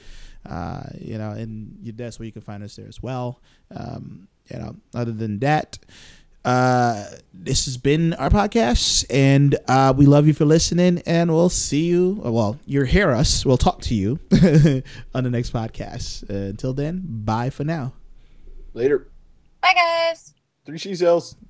[0.49, 3.43] uh, you know, and that's where you can find us there as well.
[3.77, 5.79] Um, you know, other than that,
[6.45, 11.03] uh, this has been our podcast, and uh, we love you for listening.
[11.07, 12.21] And we'll see you.
[12.25, 13.45] Well, you hear us.
[13.45, 14.19] We'll talk to you
[15.15, 16.29] on the next podcast.
[16.31, 17.93] Uh, until then, bye for now.
[18.75, 19.09] Later.
[19.61, 20.35] bye guys.
[20.65, 21.37] Three she cells.